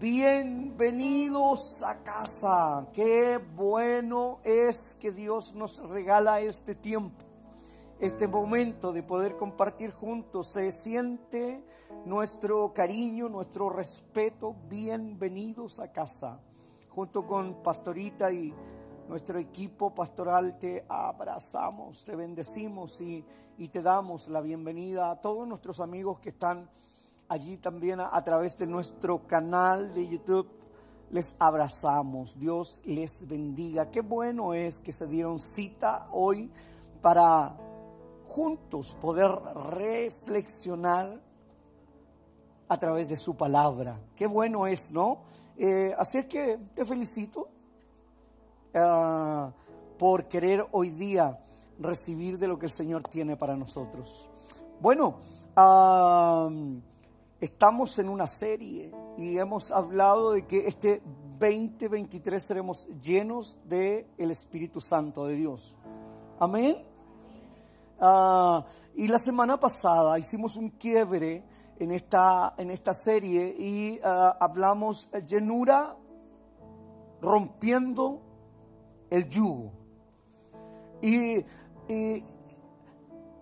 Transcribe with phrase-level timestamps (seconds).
[0.00, 2.86] Bienvenidos a casa.
[2.92, 7.24] Qué bueno es que Dios nos regala este tiempo,
[7.98, 10.52] este momento de poder compartir juntos.
[10.52, 11.64] Se siente
[12.04, 14.54] nuestro cariño, nuestro respeto.
[14.68, 16.38] Bienvenidos a casa.
[16.90, 18.54] Junto con Pastorita y
[19.08, 23.24] nuestro equipo pastoral te abrazamos, te bendecimos y,
[23.56, 26.70] y te damos la bienvenida a todos nuestros amigos que están
[27.28, 30.48] allí también a, través de nuestro canal de YouTube.
[31.10, 33.90] Les abrazamos, Dios les bendiga.
[33.90, 36.50] Qué bueno es que se dieron cita hoy
[37.00, 37.56] para
[38.26, 39.30] juntos poder
[39.70, 41.20] reflexionar
[42.68, 43.98] a través de su palabra.
[44.14, 45.22] Qué bueno es, ¿no?
[45.56, 47.48] Eh, así es que te felicito
[48.74, 49.50] ah,
[49.98, 51.38] por querer hoy día
[51.78, 54.28] recibir de lo que el Señor tiene para nosotros.
[54.80, 55.18] Bueno,
[55.56, 56.80] uh,
[57.40, 61.00] Estamos en una serie y hemos hablado de que este
[61.38, 65.76] 2023 seremos llenos del el Espíritu Santo de Dios.
[66.40, 66.76] Amén.
[68.00, 71.44] Ah, y la semana pasada hicimos un quiebre
[71.78, 75.96] en esta, en esta serie y uh, hablamos llenura
[77.20, 78.20] rompiendo
[79.10, 79.72] el yugo.
[81.02, 81.38] Y,
[81.88, 82.24] y,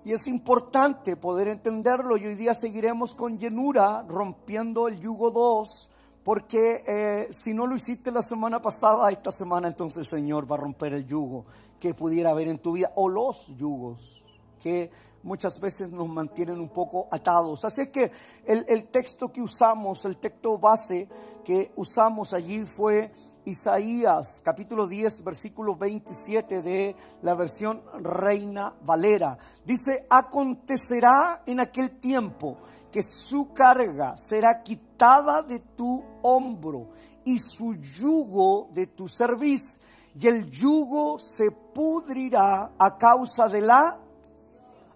[0.06, 5.90] y es importante poder entenderlo y hoy día seguiremos con llenura rompiendo el yugo 2
[6.22, 10.54] porque eh, si no lo hiciste la semana pasada, esta semana entonces el Señor va
[10.54, 11.44] a romper el yugo
[11.80, 14.24] que pudiera haber en tu vida o los yugos
[14.62, 14.92] que
[15.24, 17.64] muchas veces nos mantienen un poco atados.
[17.64, 18.12] Así es que
[18.44, 21.08] el, el texto que usamos, el texto base
[21.44, 23.10] que usamos allí fue
[23.46, 29.38] Isaías capítulo 10 versículo 27 de la versión Reina Valera.
[29.64, 32.58] Dice, acontecerá en aquel tiempo
[32.90, 36.90] que su carga será quitada de tu hombro
[37.24, 39.78] y su yugo de tu cerviz
[40.14, 43.98] y el yugo se pudrirá a causa de la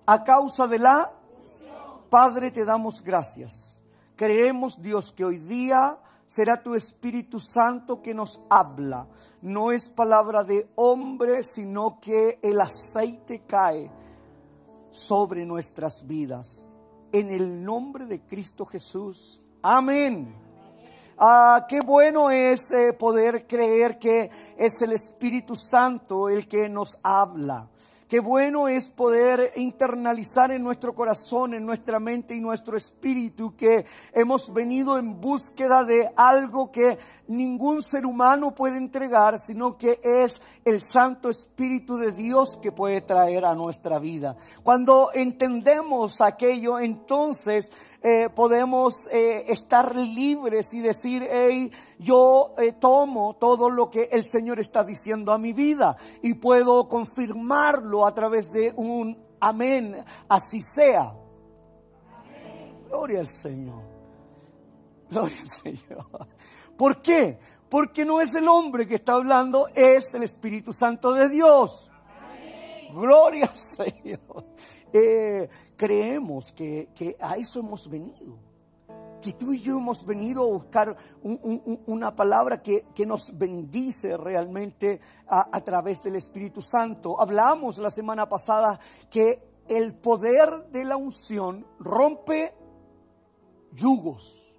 [0.07, 1.13] a causa de la
[2.11, 3.85] Padre te damos gracias.
[4.17, 5.97] Creemos Dios que hoy día
[6.31, 9.09] será tu Espíritu Santo que nos habla.
[9.43, 13.91] No es palabra de hombre, sino que el aceite cae
[14.93, 16.69] sobre nuestras vidas.
[17.11, 19.41] En el nombre de Cristo Jesús.
[19.61, 20.33] Amén.
[21.19, 26.97] Ah, qué bueno es eh, poder creer que es el Espíritu Santo el que nos
[27.03, 27.69] habla.
[28.11, 33.85] Qué bueno es poder internalizar en nuestro corazón, en nuestra mente y nuestro espíritu que
[34.13, 36.99] hemos venido en búsqueda de algo que
[37.29, 43.01] ningún ser humano puede entregar, sino que es el Santo Espíritu de Dios que puede
[43.01, 44.35] traer a nuestra vida.
[44.65, 47.71] Cuando entendemos aquello, entonces
[48.03, 54.27] eh, podemos eh, estar libres y decir, hey, yo eh, tomo todo lo que el
[54.27, 60.63] Señor está diciendo a mi vida y puedo confirmarlo a través de un amén, así
[60.63, 61.15] sea.
[62.89, 63.83] Gloria al Señor.
[65.11, 66.07] Gloria al Señor.
[66.79, 67.39] ¿Por qué?
[67.69, 71.91] Porque no es el hombre que está hablando, es el Espíritu Santo de Dios.
[72.95, 74.47] Gloria al Señor.
[75.81, 78.39] Creemos que, a eso hemos venido.
[79.23, 80.95] Que tú y yo hemos venido a buscar
[81.87, 87.19] una palabra que, nos bendice realmente a, a través del Espíritu Santo.
[87.19, 92.53] Hablamos la semana pasada que el poder de la unción rompe
[93.73, 94.55] yugos.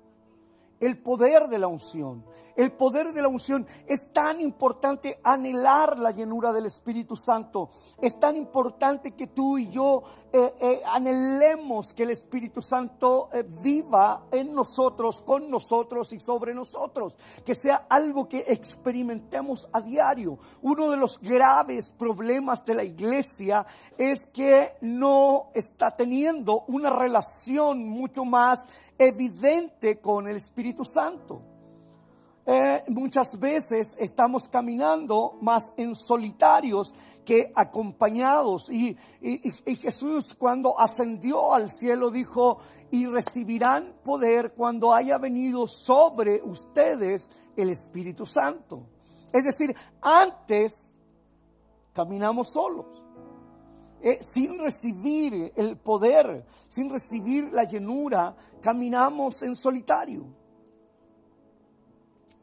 [0.80, 2.26] El poder de la unción
[2.62, 3.66] el poder de la unción.
[3.88, 7.70] Es tan importante anhelar la llenura del Espíritu Santo.
[8.00, 13.44] Es tan importante que tú y yo eh, eh, anhelemos que el Espíritu Santo eh,
[13.64, 17.18] viva en nosotros, con nosotros y sobre nosotros.
[17.44, 20.38] Que sea algo que experimentemos a diario.
[20.62, 23.66] Uno de los graves problemas de la iglesia
[23.98, 28.68] es que no está teniendo una relación mucho más
[29.00, 31.51] evidente con el Espíritu Santo.
[32.54, 36.94] Eh, muchas veces estamos caminando más en solitarios
[37.24, 38.70] que acompañados.
[38.70, 42.58] Y, y, Jesús cuando ascendió al cielo dijo,
[42.92, 48.86] y recibirán poder cuando haya venido sobre ustedes el Espíritu Santo.
[49.32, 50.98] Es decir, antes
[51.94, 52.86] caminamos solos.
[54.02, 60.41] Eh, sin recibir el poder, sin recibir la llenura, caminamos en solitario.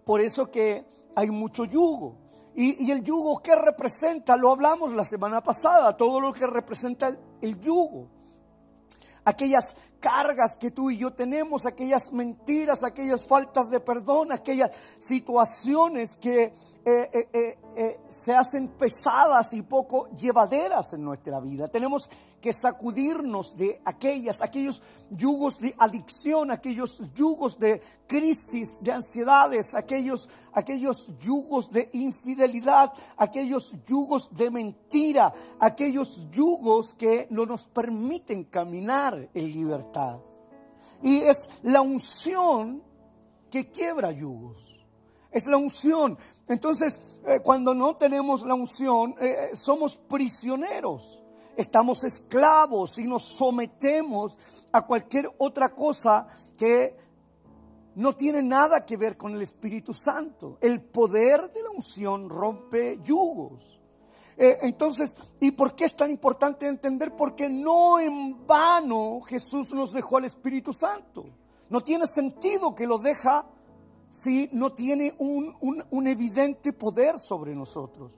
[0.08, 2.16] Por eso que hay mucho yugo.
[2.54, 4.38] Y, el yugo, ¿qué representa?
[4.38, 8.08] Lo hablamos la semana pasada, todo lo que representa el, yugo.
[9.26, 16.16] aquellas cargas que tú y yo tenemos, aquellas mentiras, aquellas faltas de perdón, aquellas situaciones
[16.16, 16.54] que eh,
[16.86, 21.68] eh, eh, se hacen pesadas y poco llevaderas en nuestra vida.
[21.68, 22.08] Tenemos
[22.40, 24.80] que sacudirnos de aquellas, aquellos
[25.10, 33.74] yugos de adicción, aquellos yugos de crisis, de ansiedades, aquellos, aquellos yugos de infidelidad, aquellos
[33.86, 40.20] yugos de mentira, aquellos yugos que no nos permiten caminar en libertad.
[41.02, 42.82] Y es la unción
[43.50, 44.86] que quiebra yugos.
[45.30, 46.16] Es la unción.
[46.48, 51.22] Entonces, eh, cuando no tenemos la unción, eh, somos prisioneros
[51.58, 54.38] estamos esclavos y nos sometemos
[54.70, 56.96] a cualquier otra cosa que
[57.96, 60.58] no tiene nada que ver con el Espíritu Santo.
[60.60, 63.80] El poder de la unción rompe yugos.
[64.36, 67.16] Eh, entonces, ¿y por qué es tan importante entender?
[67.16, 71.26] Porque no en vano Jesús nos dejó al Espíritu Santo.
[71.70, 73.46] No tiene sentido que lo deja
[74.10, 75.56] si no tiene un,
[75.90, 78.12] un evidente poder sobre nosotros.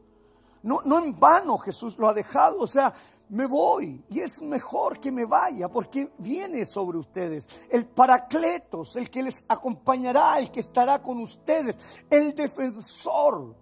[0.62, 2.60] No, no en vano Jesús lo ha dejado.
[2.60, 2.92] O sea,
[3.30, 9.08] me voy y es mejor que me vaya porque viene sobre ustedes el paracletos, el
[9.08, 11.76] que les acompañará, el que estará con ustedes,
[12.10, 13.54] el defensor.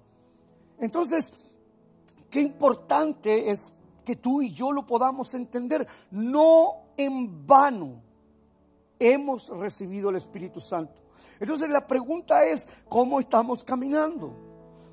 [0.79, 1.33] Entonces,
[2.31, 3.75] qué importante es
[4.05, 5.87] que tú y yo lo podamos entender.
[6.11, 8.03] No en vano
[8.99, 11.03] hemos recibido el Espíritu Santo.
[11.41, 14.48] Entonces la pregunta es, ¿cómo estamos caminando?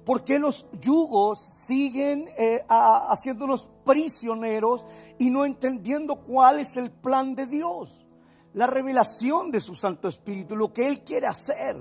[0.05, 4.85] ¿Por qué los yugos siguen eh, haciéndonos prisioneros
[5.17, 8.05] y no entendiendo cuál es el plan de Dios?
[8.53, 11.75] La revelación de su Santo Espíritu, lo que Él quiere hacer.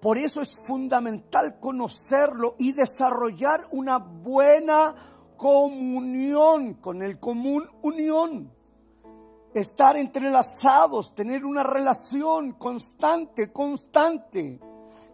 [0.00, 4.94] Por eso es fundamental conocerlo y desarrollar una buena
[5.36, 8.50] comunión con el común unión.
[9.52, 14.60] Estar entrelazados, tener una relación constante, constante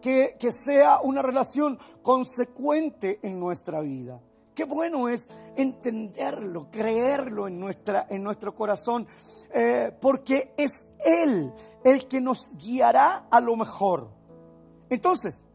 [0.01, 4.21] que, sea una relación consecuente en nuestra vida.
[4.55, 9.07] Qué bueno es entenderlo, creerlo en, nuestra, en nuestro corazón,
[9.53, 11.53] eh, porque es Él
[11.83, 14.09] el que nos guiará a lo mejor.
[14.89, 15.45] Entonces,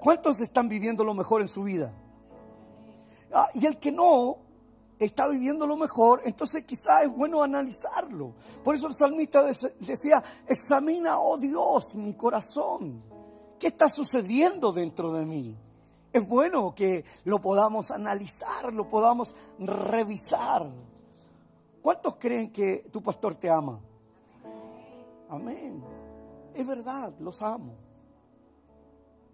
[0.00, 1.92] ¿cuántos están viviendo lo mejor en su vida?
[3.32, 4.38] Ah, y el que no
[4.98, 8.34] está viviendo lo mejor, entonces quizás es bueno analizarlo.
[8.62, 13.07] Por eso el salmista decía, examina, oh Dios, mi corazón
[13.58, 15.56] ¿Qué está sucediendo dentro de mí?
[16.12, 20.68] Es bueno que lo podamos analizar, lo podamos revisar.
[21.82, 23.80] ¿Cuántos creen que tu pastor te ama?
[25.28, 25.82] Amén.
[26.54, 27.74] Es verdad, los amo.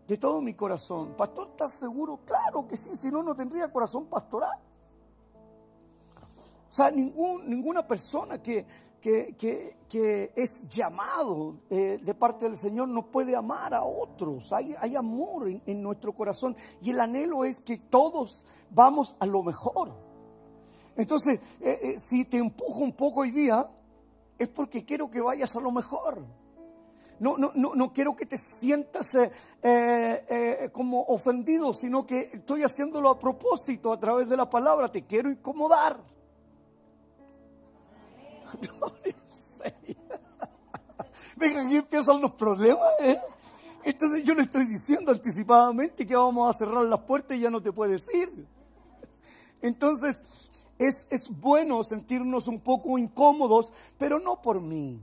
[0.06, 1.14] De todo mi corazón.
[1.16, 2.20] Pastor, ¿estás seguro?
[2.26, 4.58] Claro que sí, si no, no tendría corazón pastoral.
[6.68, 8.66] O sea, ninguna persona que,
[9.04, 14.52] que, es llamado eh, de parte del Señor no puede amar a otros.
[14.52, 19.42] Hay, hay amor en, nuestro corazón y el anhelo es que todos vamos a lo
[19.42, 19.92] mejor.
[20.96, 23.68] Entonces, eh, eh, si te empujo un poco hoy día,
[24.38, 26.24] es porque quiero que vayas a lo mejor.
[27.20, 29.16] No, no, no, no quiero que te sientas
[30.72, 34.88] como ofendido, sino que estoy haciéndolo a propósito a través de la palabra.
[34.88, 36.13] Te quiero incomodar.
[41.36, 42.88] Venga, aquí empiezan los problemas.
[43.00, 43.20] ¿eh?
[43.84, 47.62] Entonces yo le estoy diciendo anticipadamente que vamos a cerrar las puertas y ya no
[47.62, 48.46] te puedes ir.
[49.60, 50.22] Entonces
[50.78, 55.00] es, es bueno sentirnos un poco incómodos, pero no por mí,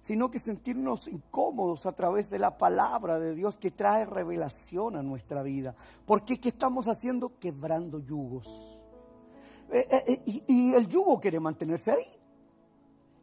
[0.00, 5.02] sino que sentirnos incómodos a través de la palabra de Dios que trae revelación a
[5.02, 5.74] nuestra vida.
[6.04, 7.38] Porque ¿qué estamos haciendo?
[7.38, 8.84] Quebrando yugos.
[9.70, 12.06] Eh, eh, y, y el yugo quiere mantenerse ahí.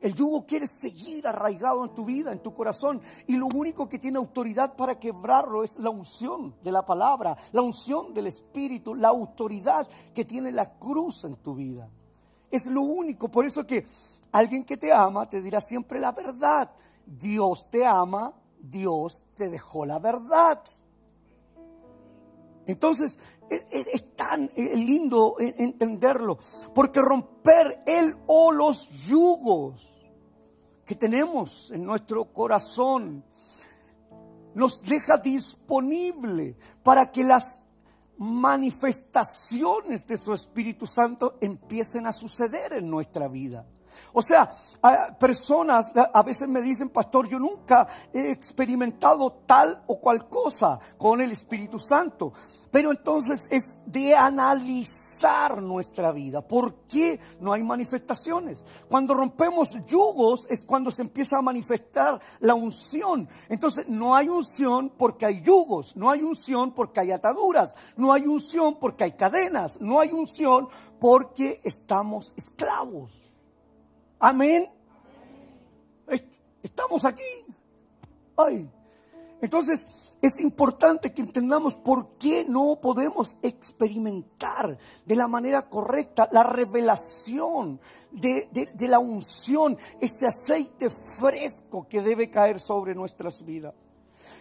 [0.05, 3.01] El yugo quiere seguir arraigado en tu vida, en tu corazón.
[3.25, 7.63] Y lo único que tiene autoridad para quebrarlo es la unción de la palabra, la
[7.63, 11.89] unción del Espíritu, la autoridad que tiene la cruz en tu vida.
[12.51, 13.29] Es lo único.
[13.29, 13.83] Por eso que
[14.31, 16.69] alguien que te ama te dirá siempre la verdad.
[17.03, 20.61] Dios te ama, Dios te dejó la verdad.
[22.67, 23.17] Entonces,
[23.49, 26.37] e, e, es, tan e, lindo entenderlo,
[26.75, 29.94] porque romper el o los yugos
[30.85, 33.23] que tenemos en nuestro corazón
[34.53, 37.61] nos deja disponible para que las
[38.17, 43.67] manifestaciones de su Espíritu Santo empiecen a suceder en nuestra vida.
[44.13, 44.51] O sea,
[45.19, 51.21] personas a veces me dicen, pastor, yo nunca he experimentado tal o cual cosa con
[51.21, 52.33] el Espíritu Santo.
[52.71, 56.45] Pero entonces es de analizar nuestra vida.
[56.45, 58.63] ¿Por qué no hay manifestaciones?
[58.89, 63.29] Cuando rompemos yugos es cuando se empieza a manifestar la unción.
[63.47, 68.27] Entonces no hay unción porque hay yugos, no hay unción porque hay ataduras, no hay
[68.27, 70.67] unción porque hay cadenas, no hay unción
[70.99, 73.24] porque estamos esclavos.
[74.19, 74.69] Amén.
[76.61, 77.23] Estamos aquí.
[78.37, 78.69] Ay.
[79.41, 79.85] Entonces,
[80.21, 87.79] es importante que entendamos por qué no podemos experimentar de la manera correcta la revelación
[88.11, 93.75] de, de, la unción, ese aceite fresco que debe caer sobre nuestras vidas.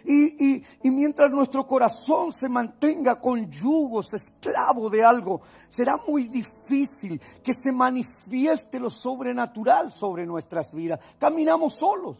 [0.04, 7.54] Y, mientras nuestro corazón se mantenga con yugos, esclavo de algo, será muy difícil que
[7.54, 11.00] se manifieste lo sobrenatural sobre nuestras vidas.
[11.18, 12.18] Caminamos solos.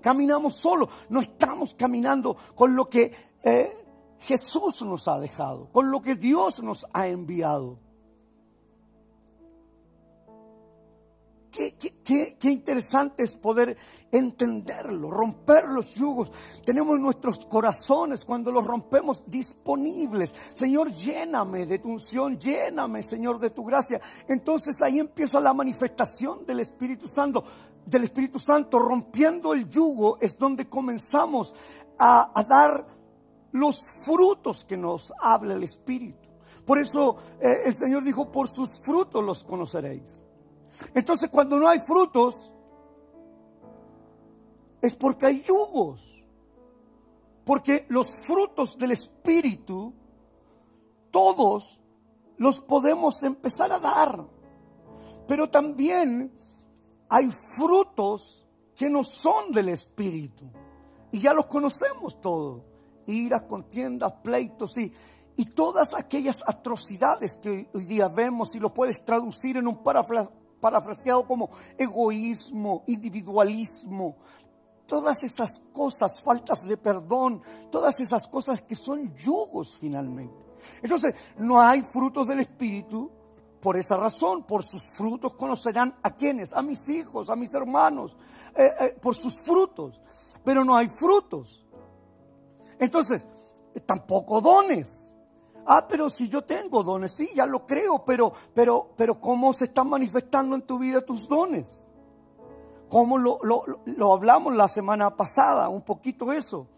[0.00, 0.88] Caminamos solos.
[1.08, 3.12] No estamos caminando con lo que
[3.44, 3.72] eh,
[4.18, 7.83] Jesús nos ha dejado, con lo que Dios nos ha enviado.
[11.54, 13.76] Qué, interesante es poder
[14.10, 16.32] entenderlo, romper los yugos.
[16.64, 20.34] Tenemos nuestros corazones cuando los rompemos disponibles.
[20.52, 24.00] Señor, lléname de tu unción, lléname, Señor, de tu gracia.
[24.26, 27.44] Entonces ahí empieza la manifestación del Espíritu Santo.
[27.86, 31.54] Del Espíritu Santo, rompiendo el yugo, es donde comenzamos
[31.98, 32.84] a, dar
[33.52, 36.28] los frutos que nos habla el Espíritu.
[36.66, 40.23] Por eso eh, el Señor dijo, por sus frutos los conoceréis.
[40.94, 42.52] Entonces cuando no hay frutos,
[44.84, 46.24] es porque hay yugos.
[47.44, 49.94] Porque los frutos del Espíritu,
[51.10, 51.82] todos
[52.36, 54.26] los podemos empezar a dar.
[55.26, 56.32] Pero también
[57.08, 60.44] hay frutos que no son del Espíritu.
[61.12, 62.62] Y ya los conocemos todos.
[63.06, 64.92] Iras, contiendas, pleitos y,
[65.36, 70.43] y todas aquellas atrocidades que hoy día vemos y lo puedes traducir en un parafraseado
[70.64, 74.16] parafraseado como egoísmo, individualismo,
[74.86, 80.42] todas esas cosas, faltas de perdón, todas esas cosas que son yugos finalmente.
[80.80, 83.10] Entonces, no hay frutos del Espíritu
[83.60, 88.16] por esa razón, por sus frutos conocerán a quienes, a mis hijos, a mis hermanos,
[88.56, 90.00] eh, eh, por sus frutos,
[90.42, 91.66] pero no hay frutos.
[92.78, 93.26] Entonces,
[93.84, 95.13] tampoco dones.
[95.66, 99.64] Ah, pero si yo tengo dones, sí, ya lo creo, pero, pero, pero ¿cómo se
[99.64, 101.86] están manifestando en tu vida tus dones?
[102.90, 106.68] ¿Cómo lo, lo hablamos la semana pasada, un poquito eso?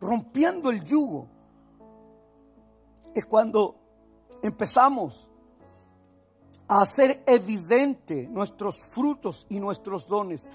[0.00, 1.26] Rompiendo el yugo.
[3.14, 3.76] Es cuando
[4.42, 5.28] empezamos
[6.68, 10.50] a hacer evidente nuestros frutos y nuestros dones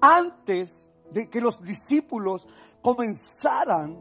[0.00, 2.46] antes de que los discípulos
[2.82, 3.98] comenzaran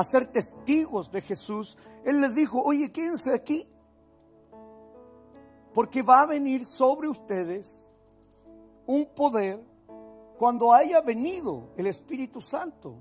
[0.00, 3.66] a ser testigos de Jesús, Él les dijo, oye, quédense aquí,
[5.74, 7.80] porque va a venir sobre ustedes
[8.86, 9.64] un poder
[10.38, 12.96] cuando haya venido el Espíritu Santo.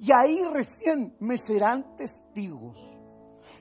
[0.00, 2.76] Y ahí recién me serán testigos.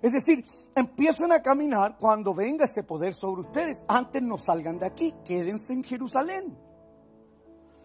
[0.02, 3.84] Es decir, empiezan a caminar cuando venga ese poder sobre ustedes.
[3.88, 6.58] Antes no salgan de aquí, quédense en Jerusalén.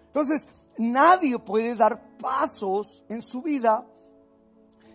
[0.06, 0.46] Entonces,
[0.78, 3.84] nadie puede dar pasos en su vida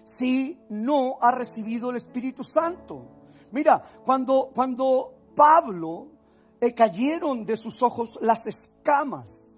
[0.09, 3.05] si no ha recibido el Espíritu Santo.
[3.51, 6.07] Mira, cuando, cuando Pablo
[6.59, 9.49] eh, cayeron de sus ojos las escamas,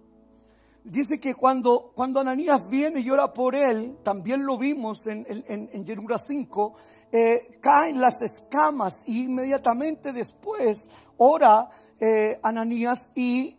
[0.83, 5.69] dice que cuando, cuando Ananías viene y ora por él, también lo vimos en, en,
[5.71, 6.73] en 5,
[7.13, 13.57] eh, caen las escamas y inmediatamente después ora eh, Ananías y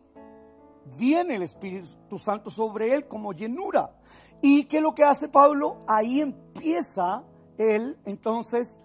[0.99, 3.95] viene el Espíritu Santo sobre él como llenura.
[4.43, 5.79] ¿Y qué es lo que hace Pablo?
[5.87, 7.23] Ahí empieza
[7.57, 8.81] él entonces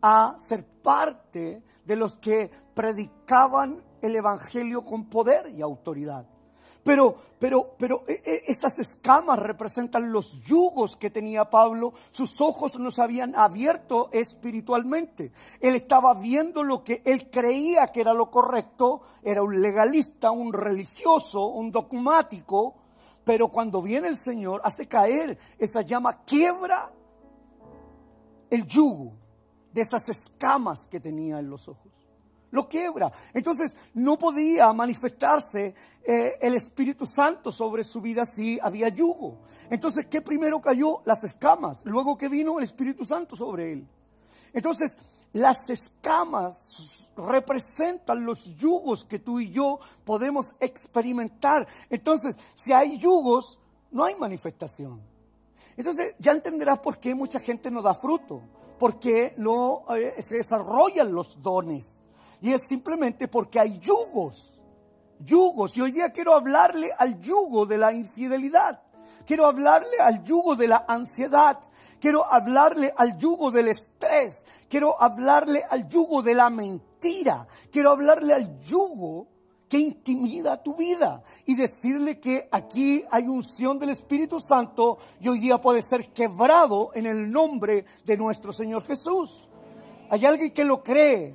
[0.00, 6.26] a ser parte de los que predicaban el Evangelio con poder y autoridad.
[6.82, 11.92] Pero, pero, pero e, e, esas escamas representan los yugos que tenía Pablo.
[12.10, 15.32] Sus ojos no se habían abierto espiritualmente.
[15.60, 19.02] Él estaba viendo lo que él creía que era lo correcto.
[19.22, 22.85] Era un legalista, un religioso, un dogmático
[23.26, 26.92] pero cuando viene el Señor, hace caer esa llama, quiebra
[28.48, 29.14] el yugo
[29.72, 31.90] de esas escamas que tenía en los ojos.
[32.52, 33.10] Lo quiebra.
[33.34, 39.40] Entonces no podía manifestarse eh, el Espíritu Santo sobre su vida si había yugo.
[39.70, 41.02] Entonces, ¿qué primero cayó?
[41.04, 41.84] Las escamas.
[41.84, 43.88] Luego que vino el Espíritu Santo sobre él.
[44.52, 44.96] Entonces,
[45.32, 51.66] las escamas representan los yugos que tú y yo podemos experimentar.
[51.90, 53.58] Entonces, si hay yugos,
[53.90, 55.00] no hay manifestación.
[55.76, 58.40] Entonces, ya entenderás por qué mucha gente no da fruto,
[58.78, 62.00] por qué no eh, se desarrollan los dones.
[62.40, 64.60] Y es simplemente porque hay yugos,
[65.20, 65.76] yugos.
[65.76, 68.82] Y hoy día quiero hablarle al yugo de la infidelidad.
[69.26, 71.58] Quiero hablarle al yugo de la ansiedad.
[72.00, 74.44] Quiero hablarle al yugo del estrés.
[74.68, 77.46] Quiero hablarle al yugo de la mentira.
[77.70, 79.28] Quiero hablarle al yugo
[79.68, 85.40] que intimida tu vida y decirle que aquí hay unción del Espíritu Santo y hoy
[85.40, 89.48] día puede ser quebrado en el nombre de nuestro Señor Jesús.
[90.10, 91.34] Hay alguien que lo cree.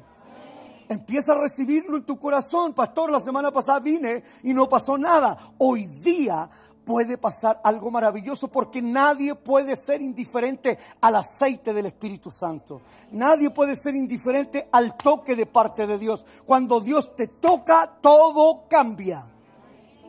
[0.87, 2.73] Empieza a recibirlo en tu corazón.
[2.73, 5.53] Pastor, la semana pasada vine y no pasó nada.
[5.57, 6.49] Hoy día
[6.85, 12.81] puede pasar algo maravilloso porque nadie puede ser indiferente al aceite del Espíritu Santo.
[13.11, 16.25] Nadie puede ser indiferente al toque de parte de Dios.
[16.45, 19.23] Cuando Dios te toca, todo cambia.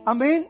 [0.05, 0.47] Amén.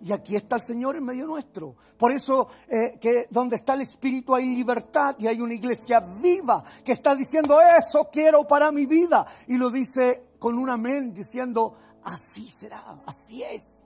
[0.00, 1.74] Y aquí está el Señor en medio nuestro.
[1.96, 6.62] Por eso eh, que donde está el Espíritu hay libertad y hay una iglesia viva
[6.84, 9.26] que está diciendo, eso quiero para mi vida.
[9.48, 11.74] Y lo dice con un amén, diciendo,
[12.04, 13.82] así será, así es.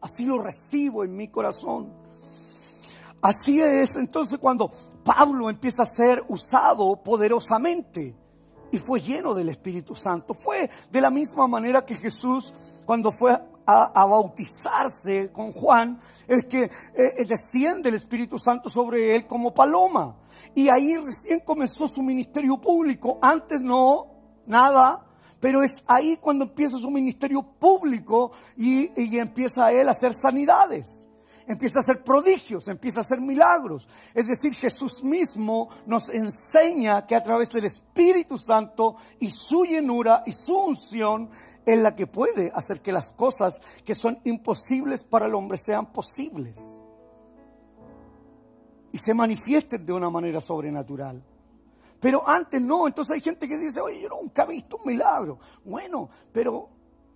[0.00, 1.92] Así lo recibo en mi corazón.
[3.22, 4.70] Así es entonces cuando
[5.04, 8.14] Pablo empieza a ser usado poderosamente
[8.70, 10.34] y fue lleno del Espíritu Santo.
[10.34, 12.52] Fue de la misma manera que Jesús
[12.84, 13.36] cuando fue
[13.66, 15.98] a, bautizarse con Juan,
[16.28, 20.16] es que eh, eh, desciende el Espíritu Santo sobre él como paloma.
[20.54, 23.18] Y ahí recién comenzó su ministerio público.
[23.20, 24.06] Antes no,
[24.46, 25.05] nada.
[25.46, 31.06] Pero es ahí cuando empieza su ministerio público y, empieza él a hacer sanidades,
[31.46, 33.86] empieza a hacer prodigios, empieza a hacer milagros.
[34.12, 40.24] Es decir, Jesús mismo nos enseña que a través del Espíritu Santo y su llenura
[40.26, 41.30] y su unción
[41.64, 45.92] es la que puede hacer que las cosas que son imposibles para el hombre sean
[45.92, 46.58] posibles
[48.90, 51.22] y se manifiesten de una manera sobrenatural.
[52.00, 55.38] Pero antes no, entonces hay gente que dice, oye, yo nunca he visto un milagro.
[55.64, 56.68] Bueno, pero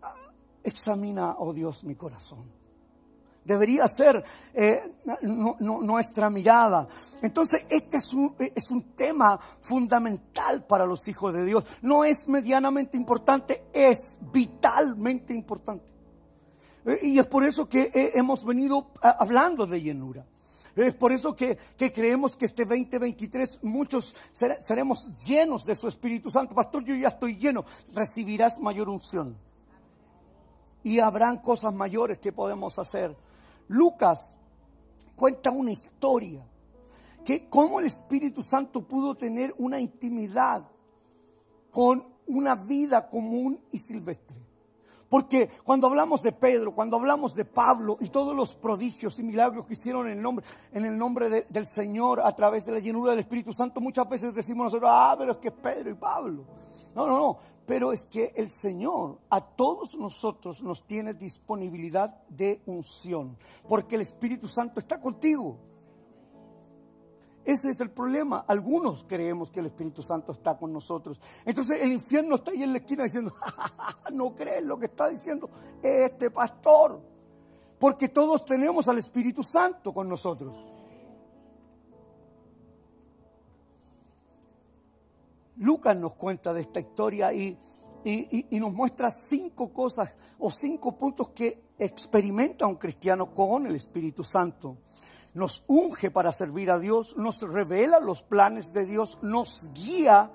[0.03, 0.15] ah,
[0.63, 2.61] examina, oh Dios, mi corazón.
[3.45, 4.23] Debería ser
[4.53, 4.81] eh,
[5.61, 6.87] nuestra mirada.
[7.23, 11.65] Entonces, este es un, es un tema fundamental para los hijos de Dios.
[11.83, 15.91] No es medianamente importante, es vitalmente importante.
[16.85, 20.27] Eh, y es por eso que eh, hemos venido ah, hablando de llenura.
[20.77, 26.55] Es por eso que, creemos que este 2023 muchos seremos llenos de su Espíritu Santo.
[26.55, 27.65] Pastor, yo ya estoy lleno.
[27.95, 29.37] Recibirás mayor unción.
[30.83, 33.17] Y habrán cosas mayores que podemos hacer.
[33.69, 34.37] Lucas
[35.17, 36.47] cuenta una historia.
[37.25, 40.67] Que cómo el Espíritu Santo pudo tener una intimidad
[41.71, 44.40] con una vida común y silvestre.
[45.11, 49.67] Porque cuando hablamos de Pedro, cuando hablamos de Pablo y todos los prodigios y milagros
[49.67, 53.11] que hicieron en el nombre, en el nombre del Señor a través de la llenura
[53.11, 56.45] del Espíritu Santo, muchas veces decimos nosotros, ah, pero es que es Pedro y Pablo.
[56.95, 57.39] No, no, no.
[57.67, 63.37] Pero es que el Señor a todos nosotros nos tiene disponibilidad de unción.
[63.69, 65.70] Porque el Espíritu Santo está contigo.
[67.51, 68.45] Ese es el problema.
[68.47, 71.21] Algunos creemos que el Espíritu Santo está con nosotros.
[71.45, 73.35] Entonces el infierno está ahí en la esquina diciendo,
[74.13, 75.51] no crees lo que está diciendo
[75.83, 77.01] este pastor.
[77.77, 80.55] Porque todos tenemos al Espíritu Santo con nosotros.
[85.57, 87.59] Lucas nos cuenta de esta historia y,
[88.05, 94.23] y, nos muestra cinco cosas o cinco puntos que experimenta un cristiano con el Espíritu
[94.23, 94.77] Santo
[95.35, 100.31] nos unge para servir a Dios, nos revela los planes de Dios, nos guía,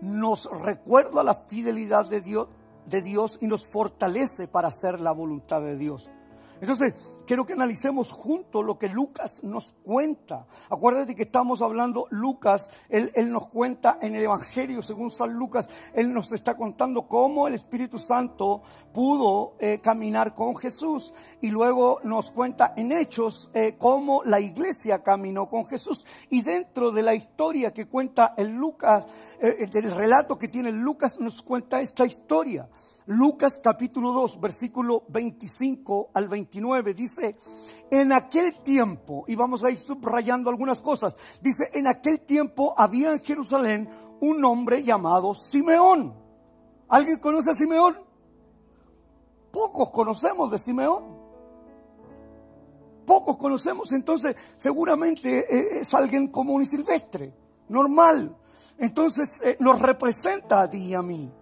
[0.00, 2.48] nos recuerda la fidelidad de Dios,
[2.86, 6.10] de Dios y nos fortalece para hacer la voluntad de Dios.
[6.60, 6.94] Entonces,
[7.28, 10.46] quiero que analicemos juntos lo que Lucas nos cuenta.
[10.70, 16.14] Acuérdate que estamos hablando, Lucas, él, nos cuenta en el Evangelio, según San Lucas, él
[16.14, 18.62] nos está contando cómo el Espíritu Santo
[18.94, 21.12] pudo eh, caminar con Jesús.
[21.42, 26.06] Y luego nos cuenta en Hechos eh, cómo la iglesia caminó con Jesús.
[26.30, 29.04] Y dentro de la historia que cuenta el Lucas,
[29.38, 32.70] eh, del relato que tiene Lucas, nos cuenta esta historia.
[33.10, 37.17] Lucas capítulo 2, versículo 25 al 29 dice,
[37.90, 43.12] en aquel tiempo, y vamos a ir subrayando algunas cosas, dice, en aquel tiempo había
[43.12, 43.88] en Jerusalén
[44.20, 46.14] un hombre llamado Simeón.
[46.88, 47.96] ¿Alguien conoce a Simeón?
[49.50, 51.18] Pocos conocemos de Simeón.
[53.06, 57.34] Pocos conocemos, entonces seguramente eh, es alguien común y silvestre,
[57.68, 58.36] normal.
[58.78, 61.32] Entonces eh, nos representa a ti y a mí.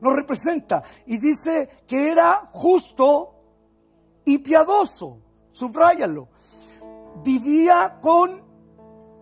[0.00, 0.82] Nos representa.
[1.06, 3.33] Y dice que era justo
[4.24, 5.18] y piadoso.
[5.52, 6.28] Subráyalo.
[7.22, 8.42] Vivía con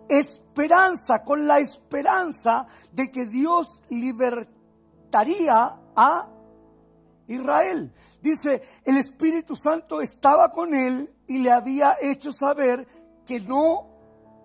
[0.09, 6.29] esperanza, con la esperanza de que Dios libertaría a
[7.27, 7.93] Israel.
[8.21, 12.87] Dice, el Espíritu Santo estaba con él y le había hecho saber
[13.25, 13.87] que no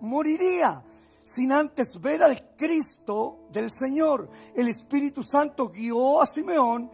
[0.01, 0.83] moriría
[1.23, 4.29] sin antes ver al Cristo del Señor.
[4.55, 6.89] El Espíritu Santo guió a Simeón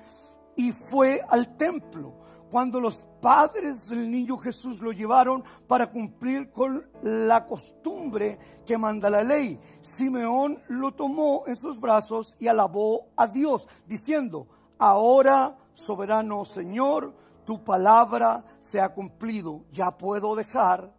[0.56, 2.25] y fue al templo
[2.56, 9.10] cuando los padres del niño Jesús lo llevaron para cumplir con la costumbre que manda
[9.10, 9.60] la ley.
[9.82, 14.48] Simeón lo tomó en sus brazos y alabó a Dios, diciendo,
[14.80, 17.14] ahora, soberano Señor,
[17.46, 19.66] tu palabra se ha cumplido.
[19.72, 20.96] Ya puedo dejar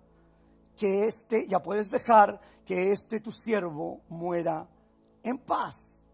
[0.77, 4.69] que este, ya puedes dejar que este tu siervo muera
[5.23, 6.05] en paz.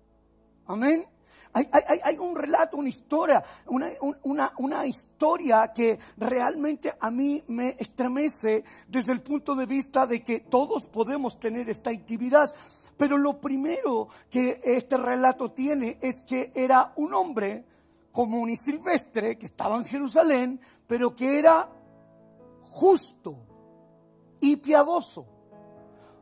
[0.67, 1.12] Amén.
[1.55, 9.21] Hay, un relato, una historia, una, historia que realmente a mí me estremece desde el
[9.21, 12.51] punto de vista de que todos podemos tener esta intimidad.
[12.97, 17.67] Pero lo primero que este relato tiene es que era un hombre
[18.13, 21.69] común y silvestre que estaba en Jerusalén, pero que era
[22.61, 23.37] justo
[24.41, 25.27] y piadoso.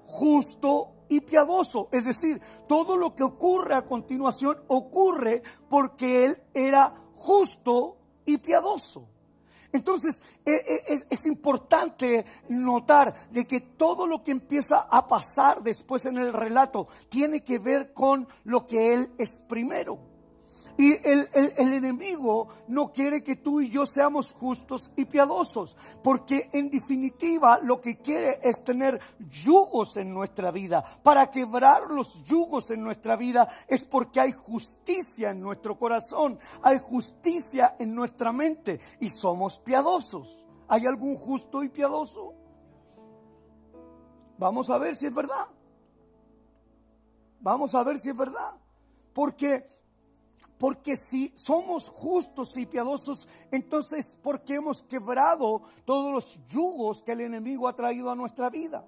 [0.07, 1.89] Justo y piadoso.
[1.93, 9.09] Es decir, todo lo que ocurre a continuación ocurre porque él era justo y piadoso.
[9.73, 16.07] Entonces e, e, es, importante notar de que todo lo que empieza a pasar después
[16.07, 20.10] en el relato tiene que ver con lo que él es primero.
[20.77, 26.71] Y el, enemigo no quiere que tú y yo seamos justos y piadosos, porque en
[26.71, 30.83] definitiva lo que quiere es tener yugos en nuestra vida.
[31.03, 36.79] Para quebrar los yugos en nuestra vida es porque hay justicia en nuestro corazón, hay
[36.79, 40.45] justicia en nuestra mente y somos piadosos.
[40.69, 42.35] ¿Hay algún justo y piadoso?
[44.39, 45.49] Vamos a ver si es verdad.
[47.41, 48.57] Vamos a ver si es verdad.
[49.13, 49.67] Porque
[50.61, 57.13] porque si somos justos y piadosos, entonces ¿por qué hemos quebrado todos los yugos que
[57.13, 58.87] el enemigo ha traído a nuestra vida?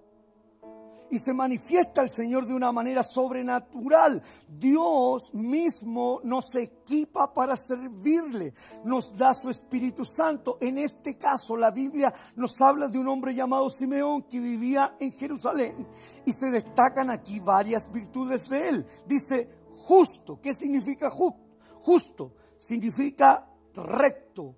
[1.10, 4.22] Y se manifiesta el Señor de una manera sobrenatural.
[4.48, 8.52] Dios mismo nos equipa para servirle.
[8.84, 10.58] Nos da su Espíritu Santo.
[10.60, 15.12] En este caso, la Biblia nos habla de un hombre llamado Simeón que vivía en
[15.12, 15.86] Jerusalén.
[16.26, 18.86] Y se destacan aquí varias virtudes de él.
[19.06, 19.50] Dice
[19.82, 20.38] justo.
[20.40, 21.41] ¿Qué significa justo?
[21.82, 24.54] Justo significa recto,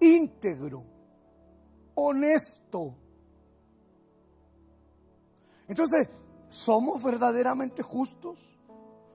[0.00, 0.84] íntegro,
[1.94, 2.94] honesto.
[5.68, 6.08] Entonces,
[6.50, 8.40] ¿somos verdaderamente justos?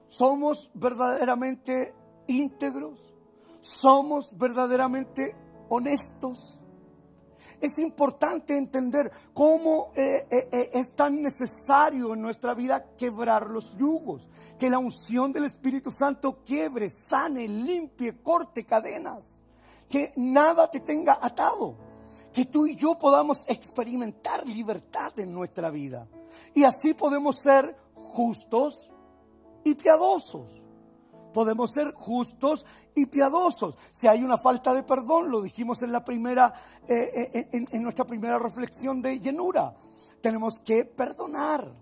[0.08, 1.94] ¿Somos verdaderamente
[2.26, 2.98] íntegros?
[3.60, 5.36] ¿Somos verdaderamente
[5.68, 6.57] honestos?
[7.60, 13.76] Es importante entender cómo eh, eh, eh, es tan necesario en nuestra vida quebrar los
[13.76, 19.38] yugos, que la unción del Espíritu Santo quiebre, sane, limpie, corte cadenas,
[19.88, 21.74] que nada te tenga atado,
[22.32, 26.06] que tú y yo podamos experimentar libertad en nuestra vida.
[26.54, 28.92] Y así podemos ser justos
[29.64, 30.57] y piadosos
[31.38, 33.76] podemos ser justos y piadosos.
[33.92, 36.52] Si hay una falta de perdón, lo dijimos en la primera,
[36.88, 39.72] eh, eh, en, nuestra primera reflexión de llenura,
[40.20, 41.72] tenemos que perdonar.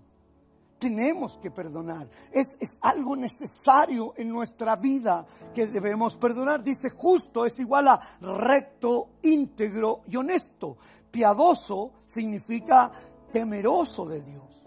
[0.79, 2.07] Tenemos que perdonar.
[2.31, 6.63] Es, es, algo necesario en nuestra vida que debemos perdonar.
[6.63, 10.77] Dice justo es igual a recto, íntegro y honesto.
[11.11, 12.91] Piadoso significa
[13.33, 14.67] temeroso de Dios.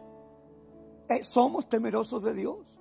[1.10, 2.79] Eh, ¿Somos temerosos de Dios?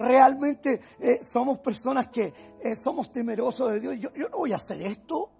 [0.00, 3.98] Realmente eh, somos personas que eh, somos temerosos de Dios.
[3.98, 5.30] Yo, no voy a hacer esto,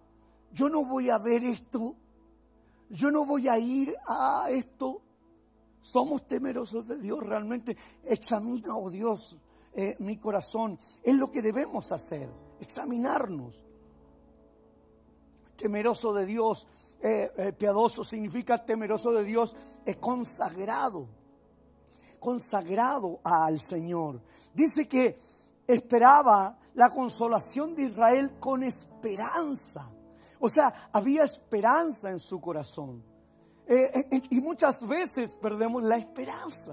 [0.53, 1.97] yo no voy a ver esto,
[2.91, 5.03] yo no voy a ir a esto.
[5.81, 9.39] Somos temerosos de Dios, realmente examina, oh Dios,
[9.73, 10.79] eh, mi corazón.
[11.03, 12.29] Es lo que debemos hacer,
[12.61, 13.65] examinarnos.
[15.57, 16.67] Temeroso de Dios,
[17.59, 21.20] piadoso significa temeroso de Dios, es consagrado
[22.21, 24.21] consagrado al Señor.
[24.55, 25.19] Dice que
[25.67, 29.91] esperaba la consolación de Israel con esperanza.
[30.39, 33.03] O sea, había esperanza en su corazón.
[33.67, 36.73] Eh, eh, y muchas veces perdemos la esperanza.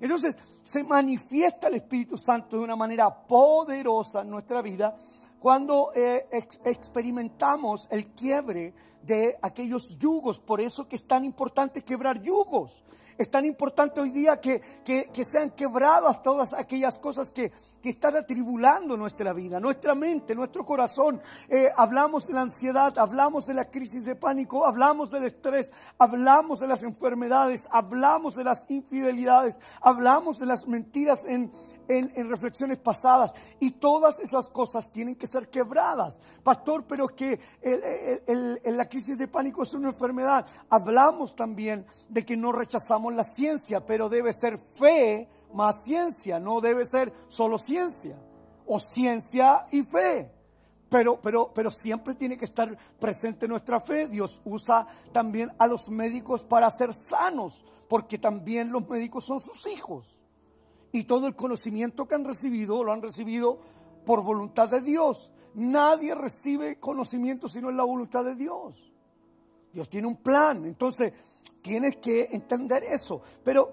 [0.00, 4.96] Entonces se manifiesta el Espíritu Santo de una manera poderosa en nuestra vida
[5.40, 6.28] cuando eh,
[6.64, 10.38] experimentamos el quiebre de aquellos yugos.
[10.38, 12.82] Por eso que es tan importante quebrar yugos.
[13.18, 14.62] Es tan importante hoy día que,
[15.24, 17.52] sean quebradas todas aquellas cosas que,
[17.82, 21.22] están atribulando nuestra vida, nuestra mente, nuestro corazón.
[21.48, 26.60] Eh, hablamos de la ansiedad, hablamos de la crisis de pánico, hablamos del estrés, hablamos
[26.60, 31.50] de las enfermedades, hablamos de las infidelidades, hablamos de las mentiras en,
[31.88, 33.32] en, reflexiones pasadas.
[33.58, 36.18] Y todas esas cosas tienen que ser quebradas.
[36.42, 40.46] Pastor, pero es que la crisis de pánico es una enfermedad.
[40.68, 46.60] Hablamos también de que no rechazamos la ciencia, pero debe ser fe más ciencia, no
[46.60, 48.18] debe ser solo ciencia,
[48.66, 50.32] o ciencia y fe.
[50.88, 54.06] Pero, pero, pero siempre tiene que estar presente nuestra fe.
[54.08, 59.66] Dios usa también a los médicos para ser sanos, porque también los médicos son sus
[59.66, 60.18] hijos.
[60.92, 63.58] Y todo el conocimiento que han recibido lo han recibido
[64.06, 65.30] por voluntad de Dios.
[65.54, 68.88] Nadie recibe conocimiento si no es la voluntad de Dios.
[69.72, 70.64] Dios tiene un plan.
[70.64, 71.12] Entonces,
[71.62, 73.22] Tienes que entender eso.
[73.42, 73.72] Pero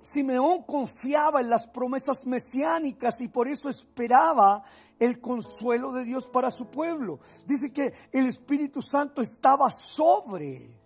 [0.00, 4.62] Simeón confiaba en las promesas mesiánicas y por eso esperaba
[4.98, 7.20] el consuelo de Dios para su pueblo.
[7.46, 10.80] Dice que el Espíritu Santo estaba sobre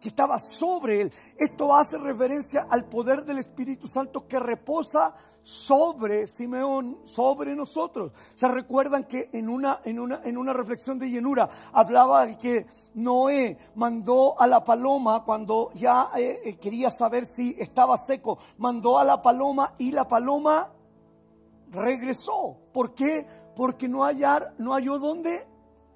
[0.00, 1.12] que estaba sobre él.
[1.36, 8.12] Esto hace referencia al poder del Espíritu Santo que reposa sobre Simeón, sobre nosotros.
[8.34, 12.66] Se recuerdan que en una, en una, en una reflexión de llenura hablaba de que
[12.94, 18.98] Noé mandó a la paloma cuando ya eh, eh, quería saber si estaba seco, mandó
[18.98, 20.72] a la paloma y la paloma
[21.70, 22.56] regresó.
[22.72, 23.26] ¿Por qué?
[23.56, 25.46] Porque no, hallar, no halló dónde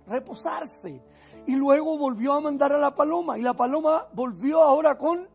[0.06, 1.02] reposarse.
[1.46, 3.38] Y luego volvió a mandar a la paloma.
[3.38, 5.28] Y la paloma volvió ahora con...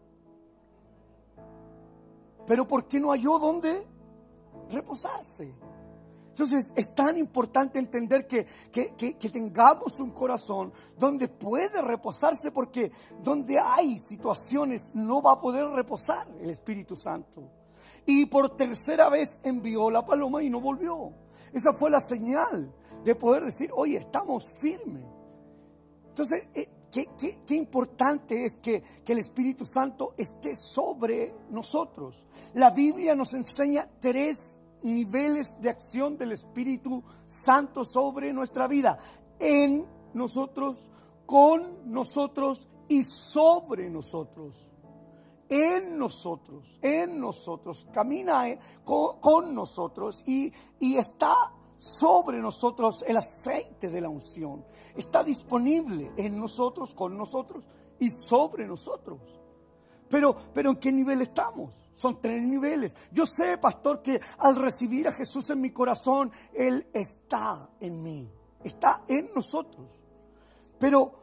[2.48, 3.88] Pero ¿por qué no halló dónde
[4.70, 5.54] reposarse?
[6.40, 12.90] Entonces es tan importante entender que, que, tengamos un corazón donde puede reposarse porque
[13.22, 17.52] donde hay situaciones no va a poder reposar el Espíritu Santo.
[18.06, 21.12] Y por tercera vez envió la paloma y no volvió.
[21.52, 25.04] Esa fue la señal de poder decir, oye, estamos firmes.
[26.08, 26.48] Entonces,
[26.95, 27.08] eh,
[27.45, 32.25] qué, importante es que, que el Espíritu Santo esté sobre nosotros.
[32.54, 38.97] La Biblia nos enseña tres niveles de acción del Espíritu Santo sobre nuestra vida.
[39.39, 40.89] En nosotros,
[41.25, 44.71] con nosotros y sobre nosotros.
[45.47, 51.34] En nosotros, en nosotros, camina eh, con, nosotros y, y está
[51.80, 54.65] sobre nosotros el aceite de la unción.
[54.96, 57.63] Está disponible en nosotros, con nosotros
[58.00, 59.20] y sobre nosotros.
[60.10, 61.86] Pero, pero ¿en qué nivel estamos?
[61.94, 62.98] Son tres niveles.
[63.12, 68.30] Yo sé, pastor, que al recibir a Jesús en mi corazón, Él está en mí,
[68.63, 69.89] está en nosotros.
[70.80, 71.13] Pero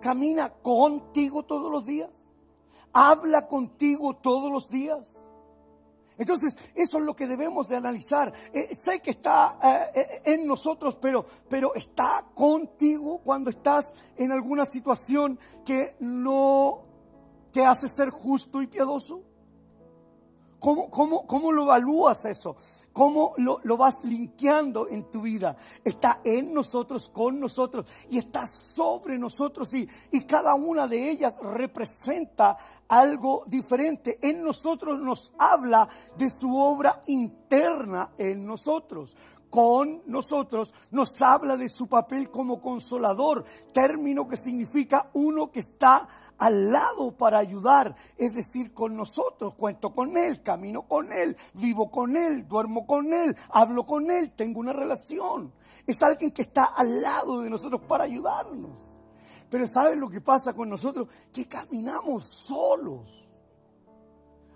[0.00, 2.10] camina contigo todos los días.
[2.92, 5.21] Habla contigo todos los días.
[6.18, 8.32] Entonces, eso es lo que debemos de analizar.
[8.52, 14.32] Eh, sé que está eh, eh, en nosotros, pero, pero está contigo cuando estás en
[14.32, 16.84] alguna situación que no
[17.52, 19.22] te hace ser justo y piadoso.
[20.62, 22.54] ¿Cómo, lo evalúas eso?
[22.92, 25.56] ¿Cómo lo, lo, vas linkeando en tu vida?
[25.82, 31.36] Está en nosotros, con nosotros y está sobre nosotros y, y cada una de ellas
[31.42, 34.20] representa algo diferente.
[34.22, 39.16] En nosotros nos habla de su obra interna en nosotros
[39.52, 46.08] con nosotros, nos habla de su papel como consolador, término que significa uno que está
[46.38, 51.90] al lado para ayudar, es decir, con nosotros, cuento con Él, camino con Él, vivo
[51.90, 55.52] con Él, duermo con Él, hablo con Él, tengo una relación.
[55.86, 58.80] Es alguien que está al lado de nosotros para ayudarnos.
[59.50, 61.08] Pero ¿saben lo que pasa con nosotros?
[61.30, 63.28] Que caminamos solos.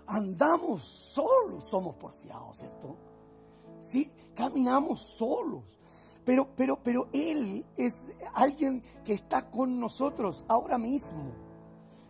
[0.07, 0.81] Andamos
[1.13, 3.06] solos, somos porfiados, ¿cierto?
[3.87, 4.11] ¿Sí?
[4.35, 5.63] Caminamos solos.
[6.25, 11.46] Pero, pero, pero Él es alguien que está con nosotros ahora mismo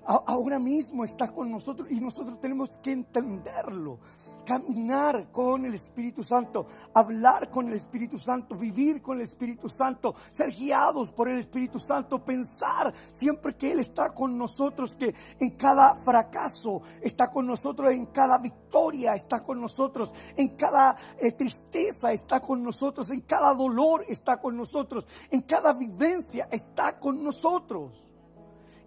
[0.07, 3.99] ahora mismo está con nosotros y nosotros tenemos que entenderlo,
[4.45, 10.15] caminar con el Espíritu Santo, hablar con el Espíritu Santo, vivir con el Espíritu Santo,
[10.31, 15.51] ser guiados por el Espíritu Santo, pensar siempre que Él está con nosotros, que en
[15.51, 22.13] cada fracaso está con nosotros, en cada victoria está con nosotros, en cada eh, tristeza
[22.13, 28.06] está con nosotros, en cada dolor está con nosotros, en cada vivencia está con nosotros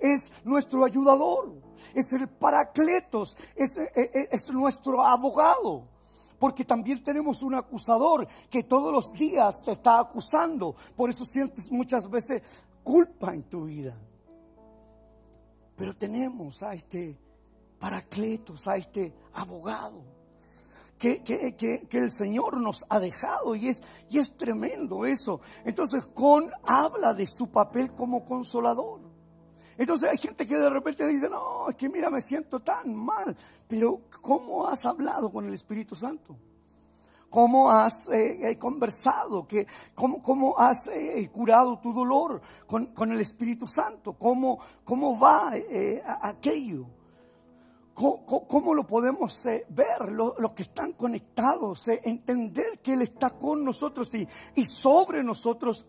[0.01, 1.53] es nuestro ayudador,
[1.95, 5.89] es el paracletos, es, es, nuestro abogado.
[6.39, 10.75] Porque también tenemos un acusador que todos los días te está acusando.
[10.97, 12.43] Por eso sientes muchas veces
[12.83, 13.95] culpa en tu vida.
[15.77, 17.19] Pero tenemos a este
[17.79, 20.03] paracletos, a este abogado
[21.01, 21.23] que,
[21.57, 25.41] que, el Señor nos ha dejado y es, y es tremendo eso.
[25.65, 29.01] Entonces, con habla de su papel como consolador.
[29.81, 33.35] Entonces hay gente que de repente dice, no, es que mira, me siento tan mal.
[33.67, 36.37] Pero ¿cómo has hablado con el Espíritu Santo?
[37.31, 39.47] ¿Cómo has eh, eh, conversado?
[39.47, 44.13] ¿Qué, cómo, cómo, has eh, curado tu dolor con, con, el Espíritu Santo?
[44.13, 45.51] ¿Cómo, cómo va
[46.21, 46.85] aquello?
[47.95, 51.89] ¿Cómo, lo podemos eh, ver los, que están conectados?
[51.89, 55.87] Eh, entender que Él está con nosotros y, sobre nosotros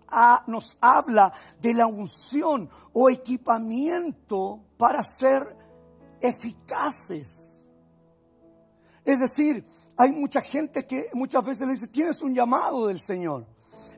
[0.47, 5.55] nos habla de la unción o equipamiento para ser
[6.19, 7.65] eficaces.
[9.05, 13.47] Es decir, hay mucha gente que muchas veces le dice, tienes un llamado del Señor.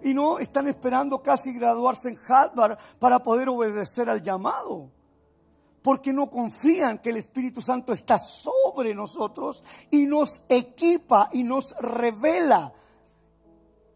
[0.04, 4.92] Y no están esperando casi graduarse en Harvard para poder obedecer al llamado
[5.84, 11.76] porque no confían que el Espíritu Santo está sobre nosotros y nos equipa y nos
[11.78, 12.74] revela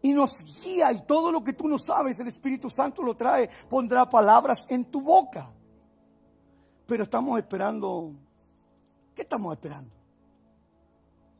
[0.02, 3.48] y nos guía y todo lo que tú no sabes, el Espíritu Santo lo trae,
[3.68, 5.50] pondrá palabras en tu boca.
[6.86, 8.12] Pero estamos esperando,
[9.14, 9.90] ¿qué estamos esperando?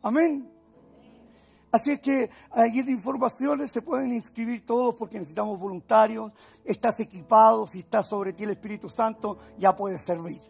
[0.03, 0.58] Amén.
[1.71, 6.33] Así es que allí de informaciones se pueden inscribir todos porque necesitamos voluntarios.
[6.65, 10.41] Estás equipado, si está sobre ti el Espíritu Santo, ya puedes servir.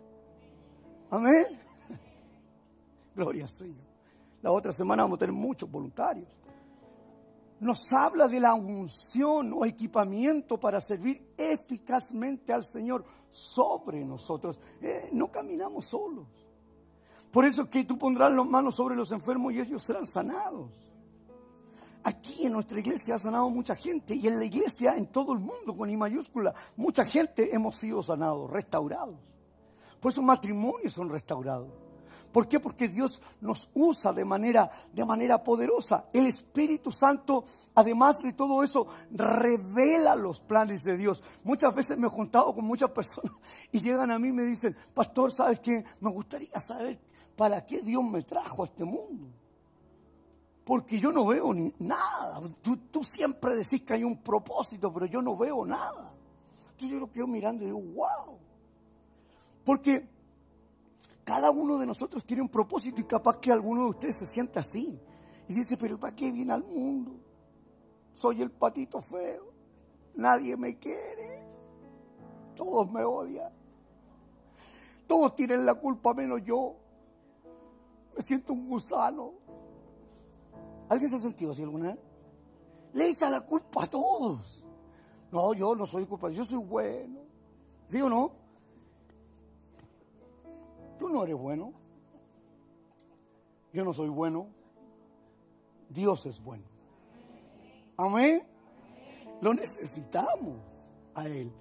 [1.11, 1.46] Amén.
[3.16, 3.88] Gloria al Señor.
[4.42, 6.28] La otra semana vamos a tener muchos voluntarios.
[7.59, 14.61] Nos habla de la unción o equipamiento para servir eficazmente al Señor sobre nosotros.
[14.81, 16.28] Eh, no caminamos solos.
[17.33, 20.70] Por eso es que tú pondrás las manos sobre los enfermos y ellos serán sanados.
[22.09, 25.40] Aquí en nuestra iglesia ha sanado mucha gente y en la iglesia, en todo el
[25.40, 29.16] mundo, con I mayúscula, mucha gente hemos sido sanados, restaurados.
[30.01, 31.68] Por eso matrimonios son restaurados.
[32.33, 32.61] ¿Por qué?
[32.61, 36.07] Porque Dios nos usa de manera, de manera poderosa.
[36.14, 37.44] El Espíritu Santo,
[37.75, 41.23] además de todo eso, revela los planes de Dios.
[41.44, 43.33] Muchas veces me he juntado con muchas personas
[43.71, 45.85] y llegan a mí y me dicen, pastor, ¿sabes qué?
[46.01, 46.99] Me gustaría saber
[47.37, 49.38] para qué Dios me trajo a este mundo
[50.68, 52.42] porque yo no veo ni nada.
[52.61, 56.12] Tú, siempre decís que hay un propósito, pero yo no veo nada.
[56.64, 58.38] Entonces yo lo quedo mirando y digo, wow.
[59.64, 60.07] Porque
[61.24, 64.61] cada uno de nosotros tiene un propósito y capaz que alguno de ustedes se sienta
[64.61, 65.00] así.
[65.48, 67.12] Y dice, pero ¿para qué viene al mundo?
[68.12, 69.50] Soy el patito feo.
[70.16, 71.46] Nadie me quiere.
[72.54, 73.50] Todos me odian.
[75.07, 76.76] Todos tienen la culpa menos yo.
[78.14, 79.48] Me siento un gusano.
[80.88, 81.98] ¿Alguien se ha sentido así alguna vez?
[82.94, 84.64] Le echa la culpa a todos.
[85.31, 87.20] No, yo no soy culpable, yo soy bueno.
[87.87, 88.33] ¿Sí o no?
[90.98, 91.72] Tú no eres bueno.
[93.72, 94.48] Yo no soy bueno.
[95.88, 96.64] Dios es bueno.
[97.96, 98.42] Amén.
[99.40, 100.61] Lo necesitamos
[101.14, 101.53] a Él.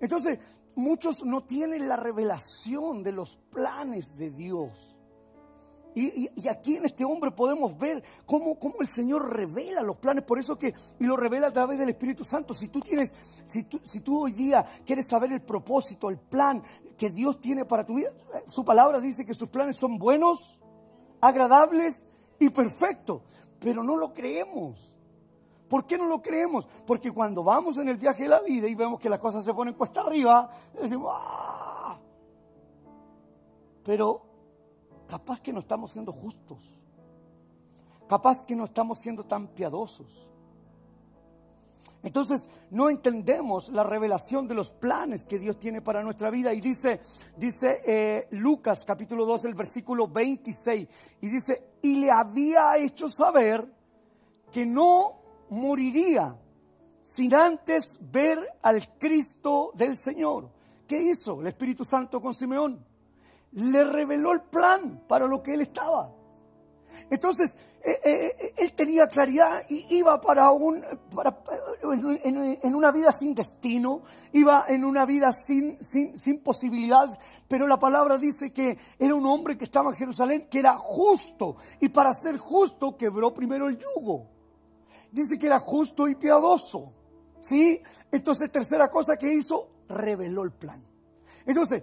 [0.00, 0.38] Entonces,
[0.74, 4.91] muchos no tienen la revelación de los planes de Dios.
[5.94, 10.38] Y, aquí en este hombre podemos ver cómo, cómo, el Señor revela los planes, por
[10.38, 12.54] eso que, y lo revela a través del Espíritu Santo.
[12.54, 13.14] Si tú tienes,
[13.46, 16.62] si tú, si tú hoy día quieres saber el propósito, el plan
[16.96, 18.10] que Dios tiene para tu vida,
[18.46, 20.62] su palabra dice que sus planes son buenos,
[21.20, 22.06] agradables
[22.38, 23.22] y perfectos,
[23.60, 24.92] pero no lo creemos.
[25.68, 26.66] ¿Por qué no lo creemos?
[26.86, 29.54] Porque cuando vamos en el viaje de la vida y vemos que las cosas se
[29.54, 31.98] ponen cuesta arriba, decimos, ¡ah!
[33.82, 34.31] Pero
[35.12, 36.78] capaz que no estamos siendo justos,
[38.08, 40.30] capaz que no estamos siendo tan piadosos.
[42.02, 46.54] Entonces no entendemos la revelación de los planes que Dios tiene para nuestra vida.
[46.54, 46.98] Y dice,
[47.36, 50.88] dice eh, Lucas capítulo 2, el versículo 26,
[51.20, 53.70] y dice, y le había hecho saber
[54.50, 55.20] que no
[55.50, 56.34] moriría
[57.02, 60.50] sin antes ver al Cristo del Señor.
[60.86, 62.91] ¿Qué hizo el Espíritu Santo con Simeón?
[63.52, 66.12] Le reveló el plan para lo que él estaba.
[67.10, 70.82] Entonces, eh, eh, eh, él tenía claridad y iba para un,
[72.24, 77.78] en, una vida sin destino, iba en una vida sin, sin, sin posibilidades, pero la
[77.78, 82.14] palabra dice que era un hombre que estaba en Jerusalén, que era justo, y para
[82.14, 84.28] ser justo quebró primero el yugo.
[85.10, 86.94] Dice que era justo y piadoso.
[87.40, 87.82] ¿Sí?
[88.12, 90.82] Entonces, tercera cosa que hizo, reveló el plan.
[91.44, 91.82] Entonces,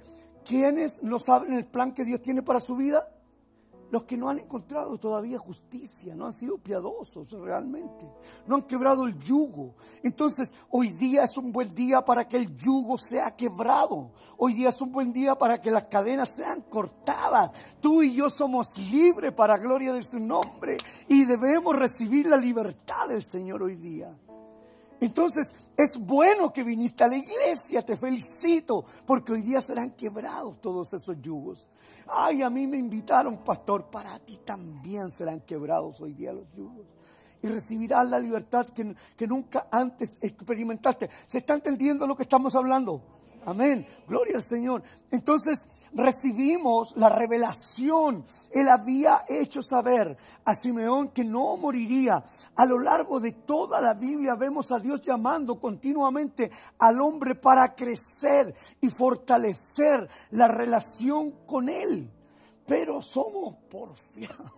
[0.50, 3.08] ¿Quiénes no saben el plan que Dios tiene para su vida?
[3.91, 8.06] los que no han encontrado todavía justicia, no han sido piadosos realmente,
[8.45, 9.74] no han quebrado el yugo.
[10.04, 14.12] Entonces, hoy día es un buen día para que el yugo sea quebrado.
[14.38, 17.52] Hoy día es un buen día para que las cadenas sean cortadas.
[17.82, 20.78] Tú y yo somos libres para gloria de su nombre
[21.08, 24.16] y debemos recibir la libertad del Señor hoy día.
[25.02, 30.60] Entonces es bueno que viniste a la iglesia, te felicito, porque hoy día serán quebrados
[30.60, 31.70] todos esos yugos.
[32.08, 36.86] Ay, a mí me invitaron, pastor, para ti también serán quebrados hoy día los yugos.
[37.41, 41.10] Y recibirás la libertad que, que nunca antes experimentaste.
[41.26, 43.02] ¿Se está entendiendo lo que estamos hablando?
[43.45, 43.87] Amén.
[44.07, 44.83] Gloria al Señor.
[45.11, 48.25] Entonces recibimos la revelación.
[48.51, 52.23] Él había hecho saber a Simeón que no moriría.
[52.55, 57.73] A lo largo de toda la Biblia vemos a Dios llamando continuamente al hombre para
[57.75, 62.11] crecer y fortalecer la relación con Él.
[62.67, 64.51] Pero somos porfiados.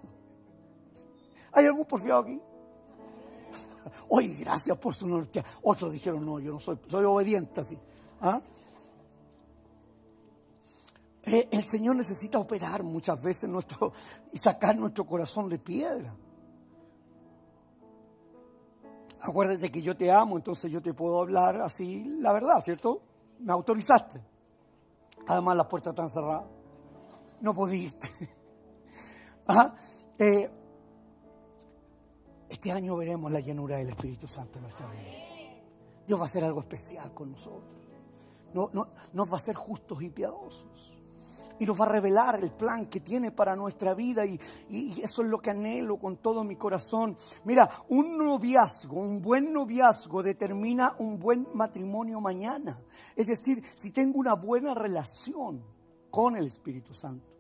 [1.53, 2.41] ¿Hay algún porfiado aquí?
[4.09, 5.43] Oye, gracias por su norte.
[5.61, 7.77] Otros dijeron, no, yo no soy, soy obediente así.
[8.21, 8.41] ¿Ah?
[11.23, 13.93] Eh, el Señor necesita operar muchas veces nuestro
[14.31, 16.15] y sacar nuestro corazón de piedra.
[19.21, 23.03] Acuérdate que yo te amo, entonces yo te puedo hablar así, la verdad, ¿cierto?
[23.39, 24.19] Me autorizaste.
[25.27, 26.45] Además las puertas están cerradas.
[27.41, 28.09] No pudiste.
[30.17, 30.49] Eh,
[32.47, 35.01] este año veremos la llenura del Espíritu Santo en nuestra vida.
[36.07, 37.81] Dios va a hacer algo especial con nosotros.
[38.53, 41.00] No, no, nos va a hacer justos y piadosos
[41.61, 44.39] y nos va a revelar el plan que tiene para nuestra vida y,
[45.03, 47.15] eso es lo que anhelo con todo mi corazón.
[47.43, 52.81] Mira, un noviazgo, un buen noviazgo determina un buen matrimonio mañana.
[53.15, 55.63] Es decir, si tengo una buena relación
[56.09, 57.31] con el Espíritu Santo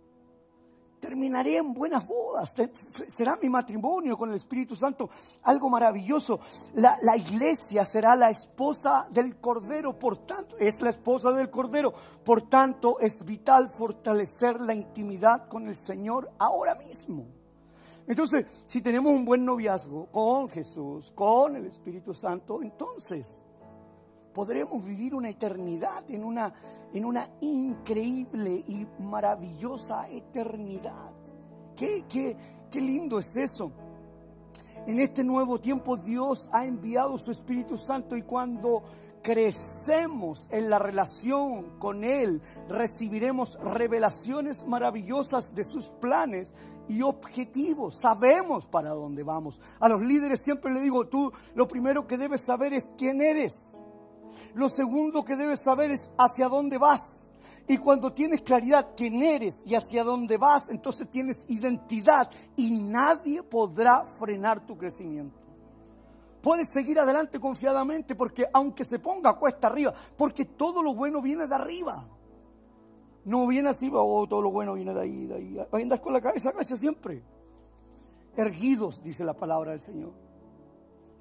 [1.01, 2.53] terminaré en buenas bodas.
[2.73, 5.09] Será mi matrimonio con el Espíritu Santo
[5.43, 6.39] algo maravilloso.
[6.75, 11.91] La, iglesia será la esposa del Cordero, por tanto, es la esposa del Cordero.
[12.23, 17.25] Por tanto, es vital fortalecer la intimidad con el Señor ahora mismo.
[18.07, 23.41] Entonces, si tenemos un buen noviazgo con Jesús, con el Espíritu Santo, entonces
[24.33, 26.53] podremos vivir una eternidad en una,
[26.93, 31.11] en una increíble y maravillosa eternidad.
[31.75, 32.37] ¿Qué, qué,
[32.69, 33.71] qué lindo es eso?
[34.87, 38.81] En este nuevo tiempo Dios ha enviado su Espíritu Santo y cuando
[39.21, 46.53] crecemos en la relación con Él, recibiremos revelaciones maravillosas de sus planes
[46.87, 47.99] y objetivos.
[47.99, 49.59] Sabemos para dónde vamos.
[49.79, 53.80] A los líderes siempre le digo, tú lo primero que debes saber es quién eres.
[54.53, 57.31] Lo segundo que debes saber es hacia dónde vas.
[57.67, 63.43] Y cuando tienes claridad quién eres y hacia dónde vas, entonces tienes identidad y nadie
[63.43, 65.39] podrá frenar tu crecimiento.
[66.41, 71.47] Puedes seguir adelante confiadamente porque aunque se ponga cuesta arriba, porque todo lo bueno viene
[71.47, 72.07] de arriba.
[73.23, 75.59] No viene así, oh, todo lo bueno viene de ahí, de ahí.
[75.59, 77.23] a andar con la cabeza agacha siempre.
[78.35, 80.30] Erguidos, dice la palabra del Señor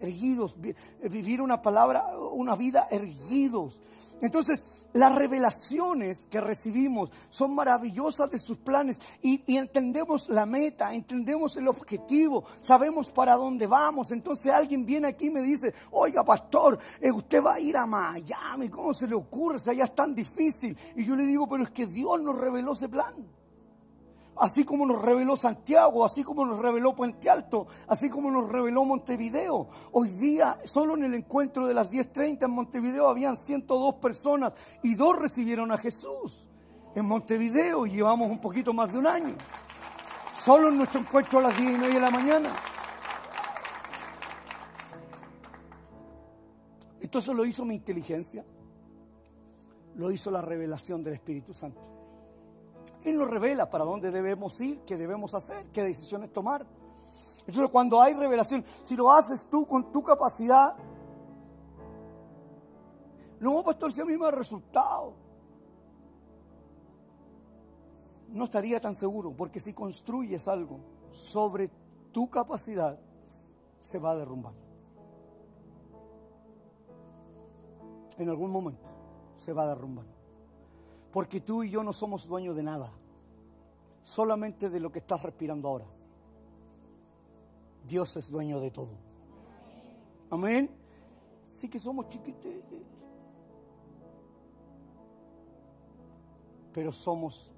[0.01, 0.57] erguidos,
[1.03, 3.81] vivir una palabra, una vida erguidos.
[4.21, 11.57] Entonces, las revelaciones que recibimos son maravillosas de sus planes y, entendemos la meta, entendemos
[11.57, 14.11] el objetivo, sabemos para dónde vamos.
[14.11, 17.87] Entonces alguien viene aquí y me dice, oiga pastor, eh, usted va a ir a
[17.87, 20.77] Miami, ¿cómo se le ocurre si allá es tan difícil?
[20.97, 23.40] Y yo le digo, pero es que Dios nos reveló ese plan
[24.41, 28.85] así como nos reveló Santiago, así como nos reveló Puente Alto, así como nos reveló
[28.87, 29.69] Montevideo.
[29.93, 34.95] Hoy día, solo en el encuentro de las 10.30 en Montevideo, habían 102 personas y
[34.95, 36.49] dos recibieron a Jesús.
[36.95, 39.35] En Montevideo llevamos un poquito más de un año.
[40.39, 42.51] Solo en nuestro encuentro a las 10 y media de la mañana.
[47.03, 48.45] Entonces lo hizo mi inteligencia,
[49.97, 52.00] lo hizo la revelación del Espíritu Santo.
[53.05, 56.67] Él nos revela para dónde debemos ir, qué debemos hacer, qué decisiones tomar.
[57.47, 60.77] Entonces cuando hay revelación, si lo haces tú con tu capacidad,
[63.41, 65.15] no, pastor, si a mí me ha resultado.
[68.29, 70.79] No estaría tan seguro, porque si construyes algo
[71.11, 71.71] sobre
[72.13, 72.99] tu capacidad,
[73.81, 74.53] se va a derrumbar.
[78.19, 78.91] En algún momento
[79.39, 80.05] se va a derrumbar.
[81.13, 82.93] Porque tú y yo no somos dueños de nada,
[84.03, 85.87] solamente de lo que estás respirando ahora.
[87.87, 88.93] Dios es dueño de todo.
[90.31, 90.71] Amén.
[91.51, 92.53] Sí que somos chiquititos,
[96.73, 97.51] pero somos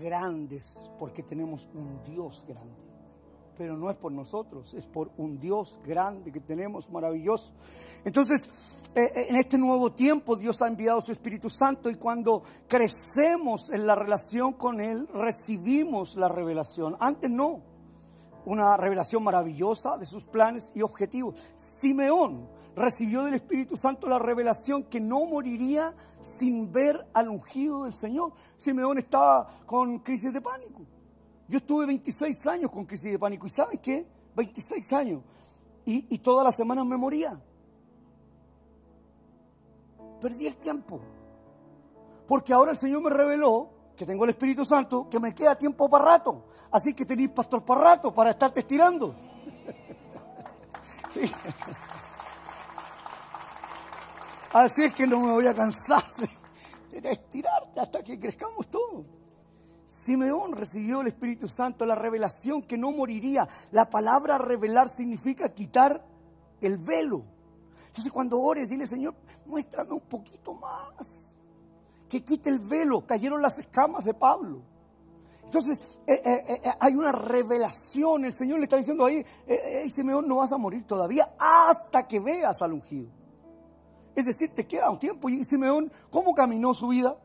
[0.00, 2.91] grandes porque tenemos un Dios grande.
[3.56, 7.52] Pero no es por nosotros, es por un Dios grande que tenemos, maravilloso.
[8.04, 12.42] Entonces, eh, eh, en este nuevo tiempo Dios ha enviado su Espíritu Santo y cuando
[12.66, 16.96] crecemos en la relación con Él, recibimos la revelación.
[16.98, 17.62] Antes no,
[18.44, 21.36] una revelación maravillosa de sus planes y objetivos.
[21.54, 27.94] Simeón recibió del Espíritu Santo la revelación que no moriría sin ver al ungido del
[27.94, 28.32] Señor.
[28.56, 30.86] Simeón estaba con crisis de pánico.
[31.48, 34.06] Yo estuve 26 años con crisis de pánico y ¿saben qué?
[34.34, 35.22] 26 años.
[35.84, 37.40] Y, y todas las semanas me moría.
[40.20, 41.00] Perdí el tiempo.
[42.26, 45.88] Porque ahora el Señor me reveló que tengo el Espíritu Santo, que me queda tiempo
[45.88, 46.46] para rato.
[46.70, 49.14] Así que tenéis pastor para rato, para estarte estirando.
[54.52, 56.02] Así es que no me voy a cansar
[56.90, 59.04] de estirarte hasta que crezcamos todos.
[59.92, 63.46] Simeón recibió el Espíritu Santo, la revelación que no moriría.
[63.72, 66.02] La palabra revelar significa quitar
[66.62, 67.24] el velo.
[67.88, 69.14] Entonces cuando ores, dile, Señor,
[69.44, 71.28] muéstrame un poquito más.
[72.08, 73.06] Que quite el velo.
[73.06, 74.62] Cayeron las escamas de Pablo.
[75.44, 78.24] Entonces eh, eh, eh, hay una revelación.
[78.24, 79.22] El Señor le está diciendo ahí,
[79.90, 83.10] Simeón, no vas a morir todavía hasta que veas al ungido.
[84.16, 85.28] Es decir, te queda un tiempo.
[85.28, 87.18] Y Simeón, ¿cómo caminó su vida?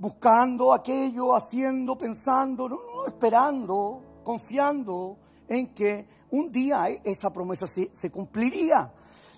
[0.00, 8.10] Buscando aquello, haciendo, pensando, no, no, esperando, confiando en que un día esa promesa se,
[8.10, 8.90] cumpliría.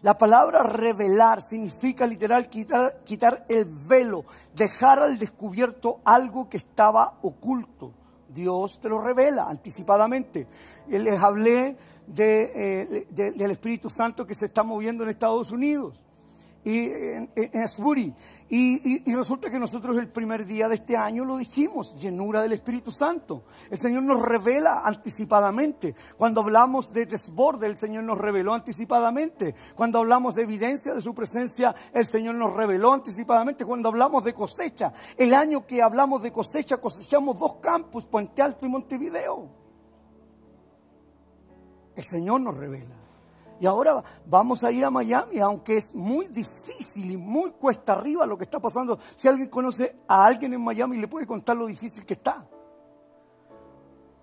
[0.03, 7.19] La palabra revelar significa literal quitar, quitar el velo, dejar al descubierto algo que estaba
[7.23, 7.93] oculto.
[8.29, 10.47] Dios te lo revela anticipadamente.
[10.89, 11.77] Les hablé
[12.17, 16.03] eh, del Espíritu Santo que se está moviendo en Estados Unidos
[16.65, 18.15] y en, en
[18.49, 22.53] Y, y, resulta que nosotros el primer día de este año lo dijimos, llenura del
[22.53, 23.45] Espíritu Santo.
[23.69, 25.97] El Señor nos revela anticipadamente.
[26.17, 29.57] Cuando hablamos de desborde, el Señor nos reveló anticipadamente.
[29.75, 33.65] Cuando hablamos de evidencia de su presencia, el Señor nos reveló anticipadamente.
[33.65, 38.67] Cuando hablamos de cosecha, el año que hablamos de cosecha, cosechamos dos campus, Puente Alto
[38.67, 39.49] y Montevideo.
[41.97, 43.02] El Señor nos revela.
[43.63, 48.27] Y ahora vamos a ir a Miami, aunque es muy difícil y muy cuesta arriba
[48.27, 48.99] lo que está pasando.
[49.15, 52.45] Si alguien conoce a alguien en Miami, le puede contar lo difícil que está.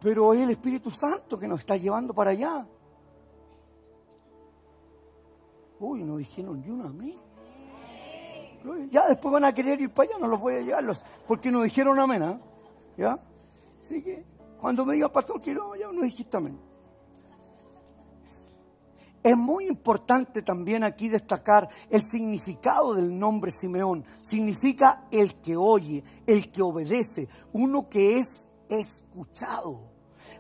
[0.02, 2.68] Pero es el Espíritu Santo que nos está llevando para allá.
[5.80, 7.18] Uy, no dijeron ni un amén.
[8.92, 11.62] Ya después van a querer ir para allá, no los voy a llevarlos, porque no
[11.62, 12.42] dijeron amén, ¿ah?
[12.98, 13.18] ¿Ya?
[13.80, 14.26] Así que
[14.60, 16.69] cuando me diga pastor, quiero, ya no dijiste amén.
[19.22, 24.06] Es muy importante también aquí destacar el significado del nombre Simeón.
[24.22, 29.82] Significa el que oye, el que obedece, uno que es escuchado.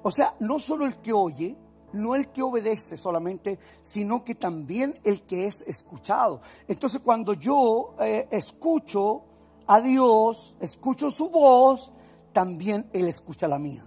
[0.01, 1.57] O sea, no solo el que oye,
[1.91, 6.39] no el que obedece solamente, sino que también el que es escuchado.
[6.67, 9.23] Entonces cuando yo eh, escucho
[9.67, 11.91] a Dios, escucho su voz,
[12.31, 13.85] también Él escucha la mía.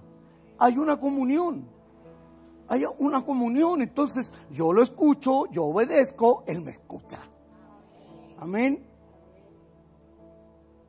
[0.58, 1.71] Hay una comunión
[2.68, 3.82] hay una comunión.
[3.82, 7.18] Entonces yo lo escucho, yo obedezco, Él me escucha.
[8.38, 8.84] Amén.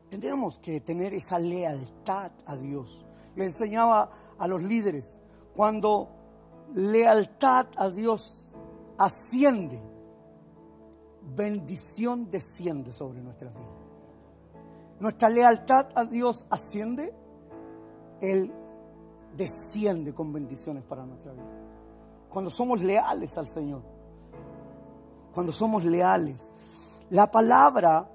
[0.10, 3.06] Tendríamos que tener esa lealtad a Dios.
[3.36, 5.20] Le enseñaba a los líderes,
[5.56, 6.10] cuando
[6.74, 8.50] lealtad a Dios
[8.98, 9.80] asciende,
[11.36, 13.84] bendición desciende sobre nuestra vida.
[15.00, 17.14] Nuestra lealtad a Dios asciende,
[18.22, 18.54] Él
[19.36, 21.64] desciende con bendiciones para nuestra vida
[22.34, 23.84] cuando somos leales al Señor.
[25.36, 26.52] Cuando somos leales.
[27.12, 28.10] La palabra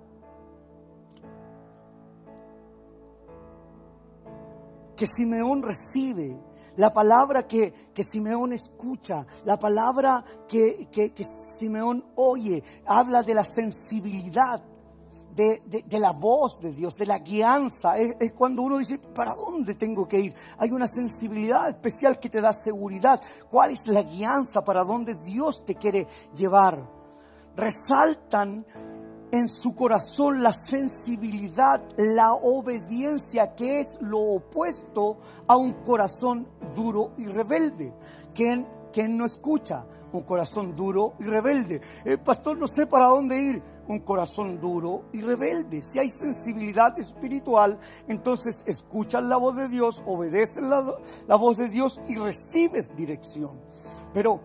[4.97, 6.37] que Simeón recibe,
[6.77, 13.35] la palabra que, que Simeón escucha, la palabra que, que, que Simeón oye, habla de
[13.35, 14.61] la sensibilidad
[15.39, 17.97] de, la voz de Dios, de la guianza.
[17.97, 20.35] Es, cuando uno dice, ¿para dónde tengo que ir?
[20.59, 23.21] Hay una sensibilidad especial que te da seguridad.
[23.49, 24.65] ¿Cuál es la guianza?
[24.65, 26.79] ¿Para dónde Dios te quiere llevar?
[27.57, 28.67] Resaltan
[29.31, 37.13] en su corazón la sensibilidad, la obediencia, que es lo opuesto a un corazón duro
[37.17, 37.93] y rebelde.
[38.35, 38.67] ¿Quién,
[39.11, 39.85] no escucha?
[40.11, 41.81] Un corazón duro y rebelde.
[42.05, 45.83] El eh, pastor no sé para dónde ir un corazón duro y rebelde.
[45.83, 51.69] Si hay sensibilidad espiritual, entonces escuchas la voz de Dios, obedeces la, la voz de
[51.69, 53.59] Dios y recibes dirección.
[54.13, 54.41] Pero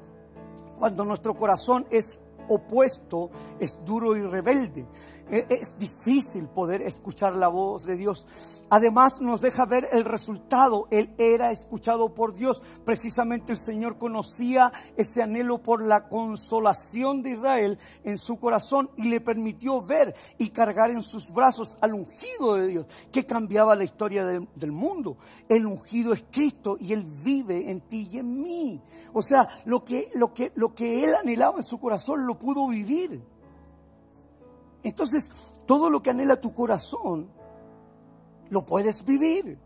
[0.78, 3.30] cuando nuestro corazón es opuesto,
[3.60, 4.88] es duro y rebelde.
[5.30, 8.26] E, es difícil poder escuchar la voz de Dios.
[8.70, 10.88] Además nos deja ver el resultado.
[10.92, 12.62] Él era escuchado por Dios.
[12.84, 19.10] Precisamente el Señor conocía ese anhelo por la consolación de Israel en su corazón y
[19.10, 23.84] le permitió ver y cargar en sus brazos al ungido de Dios que cambiaba la
[23.84, 25.18] historia del, del mundo.
[25.50, 28.82] El ungido es Cristo y Él vive en ti y en mí.
[29.14, 32.68] O sea, lo que, lo que, lo que Él anhelaba en su corazón lo pudo
[32.68, 33.33] vivir.
[34.84, 35.32] Entonces,
[35.66, 37.30] todo lo que anhela tu corazón,
[38.50, 39.60] lo puedes vivir,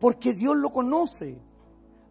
[0.00, 1.40] porque Dios lo conoce.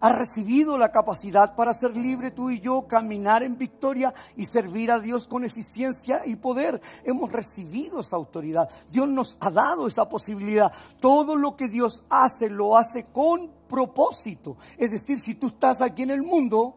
[0.02, 4.92] Ha recibido la capacidad para ser libre tú y yo, caminar en victoria y servir
[4.92, 6.80] a Dios con eficiencia y poder.
[7.04, 8.70] Hemos recibido esa autoridad.
[8.92, 10.72] Dios nos ha dado esa posibilidad.
[11.00, 14.58] Todo lo que Dios hace, lo hace con propósito.
[14.78, 16.76] Es decir, si tú estás aquí en el mundo,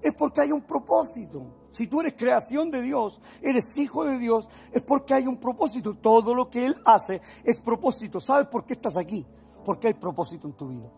[0.00, 1.59] es porque hay un propósito.
[1.70, 5.94] Si tú eres creación de Dios, eres hijo de Dios, es porque hay un propósito.
[5.94, 8.20] Todo lo que Él hace es propósito.
[8.20, 9.24] ¿Sabes por qué estás aquí?
[9.64, 10.90] Porque hay propósito en tu vida.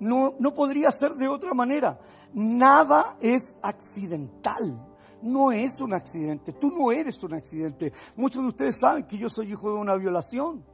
[0.00, 1.98] No, no podría ser de otra manera.
[2.34, 4.90] Nada es accidental.
[5.22, 6.52] No es un accidente.
[6.52, 7.92] Tú no eres un accidente.
[8.16, 10.64] Muchos de ustedes saben que yo soy hijo de una violación.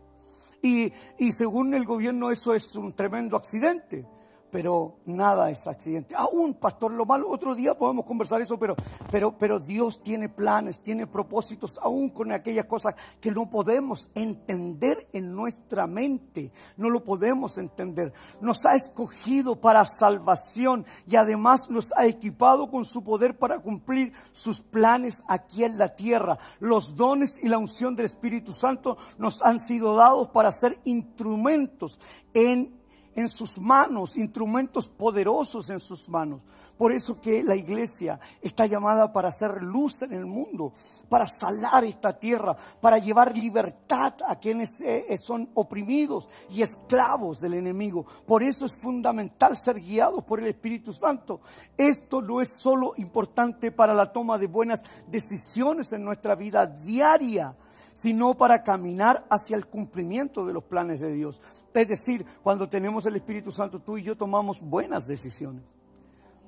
[0.62, 4.06] Y, y según el gobierno eso es un tremendo accidente
[4.50, 6.14] pero nada es accidente.
[6.16, 8.74] Aún, pastor, lo malo, otro día podemos conversar eso, pero,
[9.10, 15.08] pero, pero Dios tiene planes, tiene propósitos, aún con aquellas cosas que no podemos entender
[15.12, 18.12] en nuestra mente, no lo podemos entender.
[18.40, 24.12] Nos ha escogido para salvación y además nos ha equipado con su poder para cumplir
[24.32, 26.38] sus planes aquí en la tierra.
[26.58, 31.98] Los dones y la unción del Espíritu Santo nos han sido dados para ser instrumentos
[32.34, 32.79] en
[33.14, 36.40] en sus manos, instrumentos poderosos en sus manos.
[36.80, 40.72] Por eso que la iglesia está llamada para hacer luz en el mundo,
[41.10, 47.38] para salar esta tierra, para llevar libertad a quienes eh, eh, son oprimidos y esclavos
[47.38, 48.06] del enemigo.
[48.26, 51.42] Por eso es fundamental ser guiados por el Espíritu Santo.
[51.76, 57.54] Esto no es solo importante para la toma de buenas decisiones en nuestra vida diaria,
[57.92, 61.40] sino para caminar hacia el cumplimiento de los planes de Dios.
[61.74, 65.64] Es decir, cuando tenemos el Espíritu Santo, tú y yo tomamos buenas decisiones.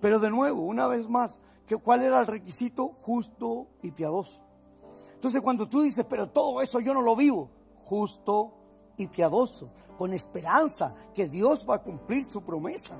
[0.00, 1.38] Pero de nuevo, una vez más,
[1.82, 2.96] ¿cuál era el requisito?
[3.00, 4.42] Justo y piadoso.
[5.14, 8.54] Entonces cuando tú dices, pero todo eso yo no lo vivo, justo
[8.96, 12.96] y piadoso, con esperanza que Dios va a cumplir su promesa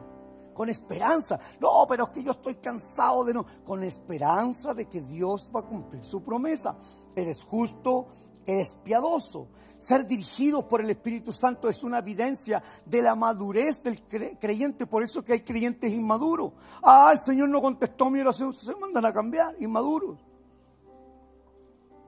[0.53, 1.39] con esperanza.
[1.61, 3.45] No, pero es que yo estoy cansado de no.
[3.65, 6.77] Con esperanza de que Dios va a cumplir su promesa.
[7.15, 8.09] Eres justo,
[8.47, 9.49] eres piadoso.
[9.79, 14.01] Ser dirigido por el Espíritu Santo es una evidencia de la madurez del
[14.39, 14.87] creyente.
[14.87, 16.53] Por eso que hay creyentes inmaduros.
[16.83, 18.53] Ah, el Señor no contestó mi oración.
[18.53, 20.21] Se mandan a cambiar, inmaduros.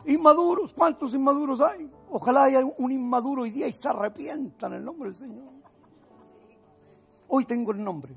[0.06, 0.72] Inmaduros.
[0.72, 1.90] ¿Cuántos inmaduros hay?
[2.10, 5.52] Ojalá haya un inmaduro hoy día y se arrepientan en el nombre del Señor.
[7.26, 8.14] Hoy tengo el nombre.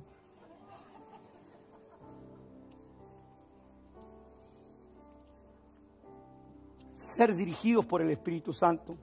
[7.07, 8.97] Ser dirigidos por el Espíritu Santo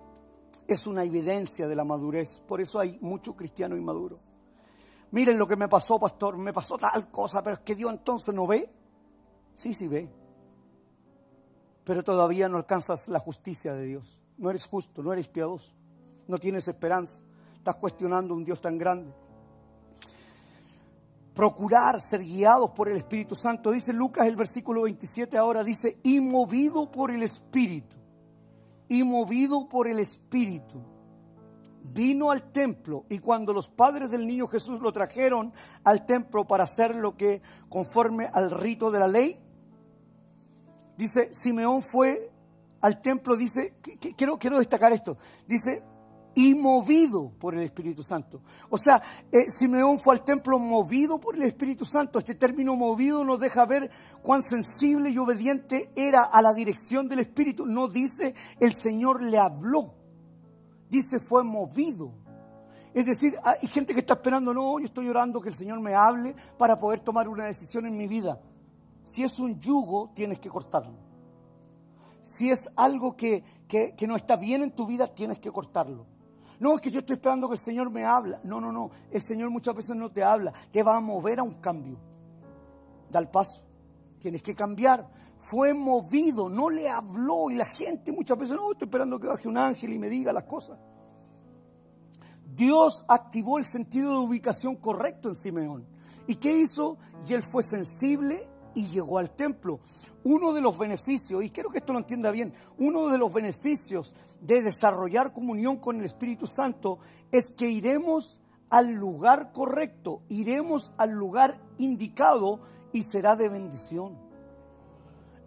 [0.67, 2.41] es una evidencia de la madurez.
[2.47, 4.21] Por eso hay mucho cristiano inmaduro.
[5.11, 8.35] Miren lo que me pasó, pastor, me pasó tal cosa, pero es que Dios entonces
[8.35, 8.71] no ve.
[9.55, 10.11] Sí, sí ve.
[11.85, 14.21] Pero todavía no alcanzas la justicia de Dios.
[14.39, 15.73] No eres justo, no eres piadoso.
[16.27, 17.23] No tienes esperanza.
[17.55, 19.15] Estás cuestionando un Dios tan grande
[21.35, 23.73] procurar ser guiados por el Espíritu Santo.
[23.73, 27.97] Dice Lucas el versículo 27 ahora, dice, y movido por el Espíritu
[28.89, 30.81] y movido por el Espíritu,
[31.93, 35.53] vino al templo y cuando los padres del niño Jesús lo trajeron
[35.85, 39.39] al templo para hacer lo que conforme al rito de la ley,
[40.97, 42.31] dice, Simeón fue
[42.81, 43.75] al templo, dice,
[44.17, 45.17] quiero, quiero destacar esto,
[45.47, 45.83] dice,
[46.35, 48.43] y movido por el Espíritu Santo.
[48.71, 52.19] O sea, eh, Simeón fue al templo movido por el Espíritu Santo.
[52.19, 53.91] Este término movido nos deja ver
[54.23, 57.67] cuán sensible y obediente era a la dirección del Espíritu.
[57.67, 59.95] No dice el Señor le habló,
[60.91, 62.13] dice fue movido.
[62.93, 65.95] Es decir, hay gente que está esperando, no, yo estoy orando que el Señor me
[65.95, 68.41] hable para poder tomar una decisión en mi vida.
[69.03, 70.97] Si es un yugo, tienes que cortarlo.
[72.23, 76.07] Si es algo que, que no está bien en tu vida, tienes que cortarlo.
[76.61, 78.41] No, es que yo estoy esperando que el Señor me habla.
[78.45, 78.91] No, no, no.
[79.11, 80.53] El Señor muchas veces no te habla.
[80.71, 81.99] Te va a mover a un cambio.
[83.11, 83.63] Da el paso.
[84.19, 85.09] Tienes que cambiar.
[85.39, 87.51] Fue movido, no le habló.
[87.51, 90.33] Y la gente muchas veces, no, estoy esperando que baje un ángel y me diga
[90.33, 90.79] las cosas.
[92.55, 95.87] Dios activó el sentido de ubicación correcto en Simeón.
[96.27, 96.97] ¿Y qué hizo?
[97.29, 98.41] Y él fue sensible
[98.75, 99.81] y llegó al templo.
[100.25, 104.15] Uno de los beneficios, y quiero que esto lo entienda bien, uno de los beneficios
[104.41, 106.99] de desarrollar comunión con el Espíritu Santo
[107.31, 112.61] es que iremos al lugar correcto, iremos al lugar indicado
[112.93, 114.19] y será de bendición.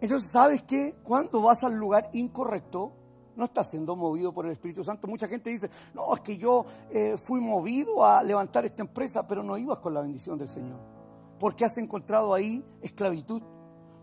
[0.00, 0.96] Entonces, ¿sabes qué?
[1.02, 2.92] Cuando vas al lugar incorrecto,
[3.36, 5.06] no estás siendo movido por el Espíritu Santo.
[5.06, 9.42] Mucha gente dice, no, es que yo eh, fui movido a levantar esta empresa, pero
[9.42, 10.97] no ibas con la bendición del Señor.
[11.38, 13.42] Porque has encontrado ahí esclavitud.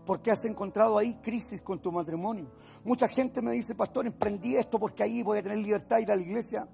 [0.04, 2.50] Porque has encontrado ahí crisis con tu matrimonio.
[2.84, 6.12] Mucha gente me dice, pastor, emprendí esto porque ahí voy a tener libertad de ir
[6.12, 6.68] a la iglesia.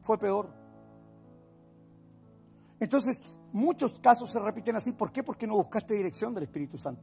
[0.00, 0.48] Fue peor.
[2.80, 3.20] Entonces,
[3.52, 4.92] muchos casos se repiten así.
[4.92, 5.22] ¿Por qué?
[5.22, 7.02] Porque no buscaste dirección del Espíritu Santo.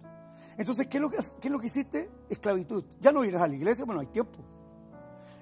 [0.58, 2.12] Entonces, ¿qué es lo que, qué es lo que hiciste?
[2.30, 2.84] Esclavitud.
[3.00, 4.40] Ya no irás a la iglesia, bueno, hay tiempo.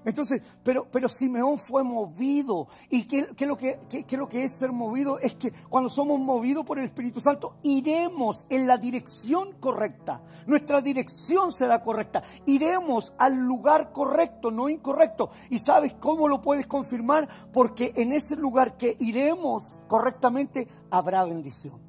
[0.05, 2.67] Entonces, pero, pero Simeón fue movido.
[2.89, 5.19] ¿Y qué, es lo que, qué, lo que es ser movido?
[5.19, 10.21] Es que cuando somos movidos por el Espíritu Santo, iremos en la dirección correcta.
[10.47, 12.23] Nuestra dirección será correcta.
[12.45, 15.29] Iremos al lugar correcto, no incorrecto.
[15.49, 17.27] ¿Y sabes cómo lo puedes confirmar?
[17.51, 21.79] Porque en ese lugar que iremos correctamente, habrá bendición.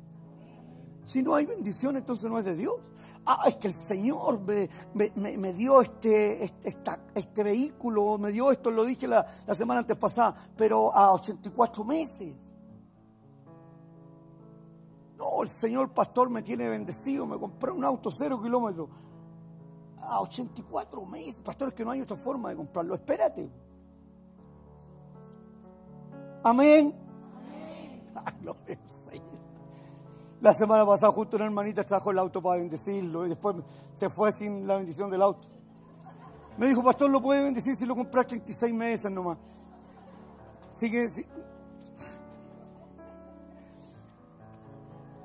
[1.04, 2.76] Si no hay bendición, entonces no es de Dios
[3.26, 4.40] ah, es que el Señor
[4.94, 6.76] me, dio este, este,
[7.14, 11.84] este, vehículo, me dio esto, lo dije la, la semana antes pasada, pero a 84
[11.84, 12.34] meses.
[15.20, 18.88] No, el Señor pastor me tiene bendecido, me compré un auto cero kilómetros.
[19.98, 22.94] A 84 meses, pastor, es que no hay otra forma de comprarlo.
[22.94, 23.50] Espérate.
[26.42, 26.94] Amén.
[28.14, 28.78] Amén.
[30.40, 33.56] La semana pasada justo una hermanita trajo el auto para bendecirlo y después
[33.92, 35.46] se fue sin la bendición del auto.
[36.56, 39.36] Me dijo, pastor, lo puede bendecir si lo compras 36 meses nomás.
[40.70, 41.08] Sigue.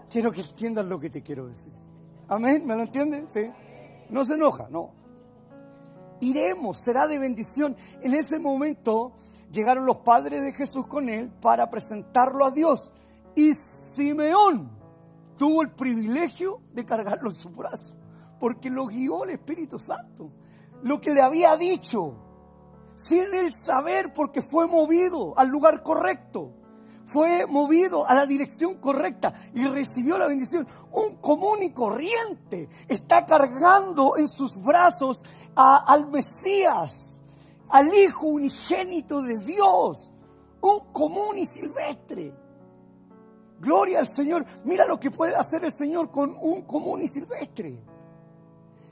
[0.09, 1.71] Quiero que entiendan lo que te quiero decir.
[2.27, 3.29] Amén, ¿me lo entienden?
[3.29, 3.49] Sí.
[4.09, 4.91] No se enoja, no.
[6.19, 7.75] Iremos, será de bendición.
[8.01, 9.13] En ese momento
[9.51, 12.91] llegaron los padres de Jesús con él para presentarlo a Dios.
[13.35, 14.75] Y Simeón
[15.37, 17.95] tuvo el privilegio de cargarlo en su brazo,
[18.39, 20.31] porque lo guió el Espíritu Santo.
[20.83, 22.15] Lo que le había dicho,
[22.95, 26.53] sin él saber, porque fue movido al lugar correcto,
[27.05, 30.67] fue movido a la dirección correcta y recibió la bendición.
[30.91, 35.23] Un común y corriente está cargando en sus brazos
[35.55, 37.21] al Mesías,
[37.69, 40.11] al Hijo unigénito de Dios,
[40.61, 42.33] un común y silvestre
[43.59, 44.45] Gloria al Señor.
[44.63, 47.79] Mira lo que puede hacer el Señor con un común y silvestre.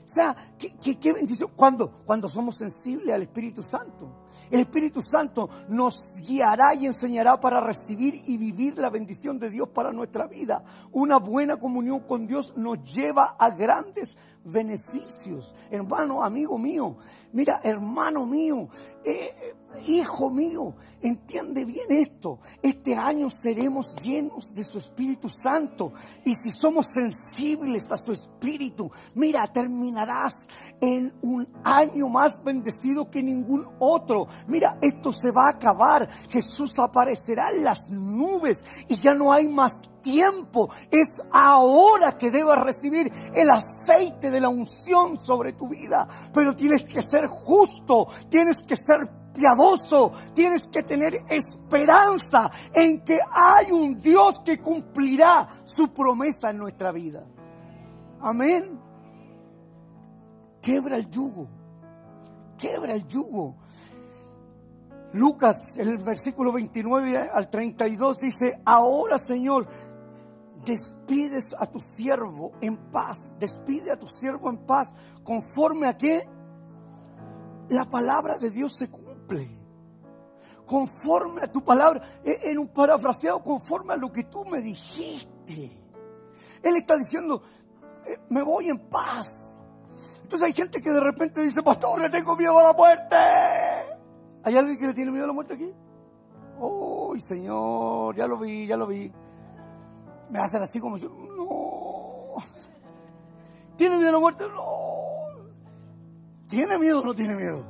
[0.04, 1.50] O sea, qué, bendición.
[1.56, 4.24] Cuando, cuando somos sensibles al Espíritu Santo.
[4.50, 9.70] El Espíritu Santo nos guiará y enseñará para recibir y vivir la bendición de Dios
[9.70, 10.62] para nuestra vida.
[10.92, 15.54] Una buena comunión con Dios nos lleva a grandes beneficios.
[15.70, 16.96] Hermano, amigo mío,
[17.32, 18.68] mira, hermano mío,
[19.02, 19.54] eh,
[19.86, 22.38] hijo mío, entiende bien esto.
[22.62, 25.92] Este año seremos llenos de su Espíritu Santo.
[26.24, 30.48] Y si somos sensibles a su Espíritu, mira, terminarás
[30.80, 34.26] en un año más bendecido que ningún otro.
[34.46, 36.08] Mira, esto se va a acabar.
[36.28, 40.70] Jesús aparecerá en las nubes y ya no hay más tiempo.
[40.90, 46.06] Es ahora que debas recibir el aceite de la unción sobre tu vida.
[46.32, 53.18] Pero tienes que ser justo, tienes que ser piadoso, tienes que tener esperanza en que
[53.30, 57.26] hay un Dios que cumplirá su promesa en nuestra vida.
[58.20, 58.80] Amén.
[60.62, 61.48] Quebra el yugo,
[62.56, 63.56] quebra el yugo.
[65.12, 69.68] Lucas, el versículo 29 al 32 dice, ahora Señor,
[70.64, 76.28] despides a tu siervo en paz, despide a tu siervo en paz, conforme a que
[77.68, 78.90] la palabra de Dios se
[80.66, 85.70] Conforme a tu palabra, e, en un parafraseado, conforme a lo que tú me dijiste.
[86.62, 87.42] Él está diciendo,
[88.06, 89.62] eh, me voy en paz.
[90.22, 93.16] Entonces hay gente que de repente dice, pastor, le tengo miedo a la muerte.
[94.44, 95.70] ¿Hay alguien que le tiene miedo a la muerte aquí?
[96.58, 98.14] ¡Uy, Señor!
[98.16, 99.12] Ya lo vi, ya lo vi
[100.30, 102.42] me hacen así como yo, no.
[103.76, 104.44] ¿Tiene miedo a la muerte?
[104.48, 105.44] No.
[106.48, 107.64] ¿Tiene miedo o no tiene miedo?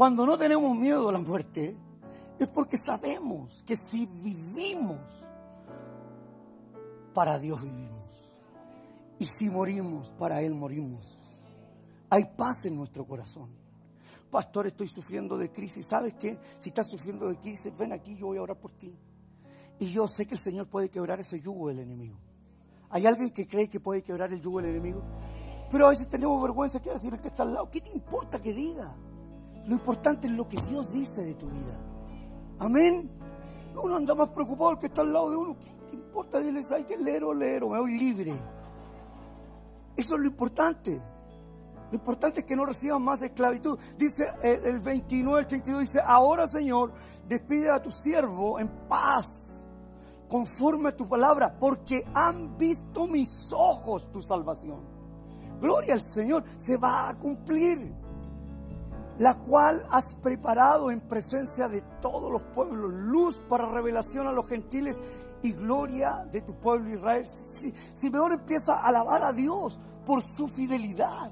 [0.00, 1.76] Cuando no tenemos miedo a la muerte,
[2.38, 4.98] es porque sabemos que si vivimos,
[7.12, 8.32] para Dios vivimos.
[9.18, 11.18] Y si morimos, para Él morimos.
[12.08, 13.50] Hay paz en nuestro corazón.
[14.30, 15.88] Pastor, estoy sufriendo de crisis.
[15.88, 16.38] ¿Sabes qué?
[16.58, 18.98] Si estás sufriendo de crisis, ven aquí, yo voy a orar por ti.
[19.80, 22.16] Y yo sé que el Señor puede quebrar ese yugo del enemigo.
[22.88, 25.02] ¿Hay alguien que cree que puede quebrar el yugo del enemigo?
[25.70, 27.70] Pero a veces tenemos vergüenza que decir el que está al lado.
[27.70, 28.96] ¿Qué te importa que diga?
[29.70, 31.78] Lo importante es lo que Dios dice de tu vida.
[32.58, 33.08] Amén.
[33.80, 35.56] Uno anda más preocupado el que está al lado de uno.
[35.60, 36.40] ¿Qué te importa?
[36.40, 38.32] Dile, hay que leer o leer, me voy libre.
[39.96, 41.00] Eso es lo importante.
[41.88, 43.78] Lo importante es que no reciban más esclavitud.
[43.96, 46.92] Dice el, 29, el 32, dice, ahora Señor,
[47.28, 49.68] despide a tu siervo en paz,
[50.28, 54.80] conforme a tu palabra, porque han visto mis ojos tu salvación.
[55.60, 57.99] Gloria al Señor, se va a cumplir.
[59.20, 64.48] La cual has preparado en presencia de todos los pueblos, luz para revelación a los
[64.48, 64.98] gentiles
[65.42, 67.26] y gloria de tu pueblo Israel.
[67.26, 71.30] Si, Simeón empieza a alabar a Dios por su fidelidad.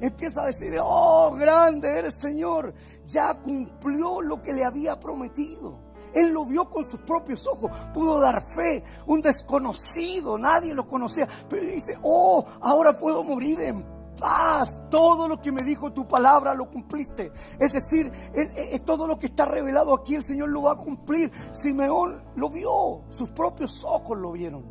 [0.00, 2.74] Empieza a decir, oh, grande eres Señor.
[3.06, 5.78] Ya cumplió lo que le había prometido.
[6.14, 11.28] Él lo vio con sus propios ojos, pudo dar fe, un desconocido, nadie lo conocía,
[11.48, 16.54] pero dice, oh, ahora puedo morir en paz, todo lo que me dijo tu palabra
[16.54, 17.32] lo cumpliste.
[17.58, 21.30] Es decir, es, todo lo que está revelado aquí, el Señor lo va a cumplir.
[21.52, 24.64] Simeón lo vio, sus propios ojos lo vieron,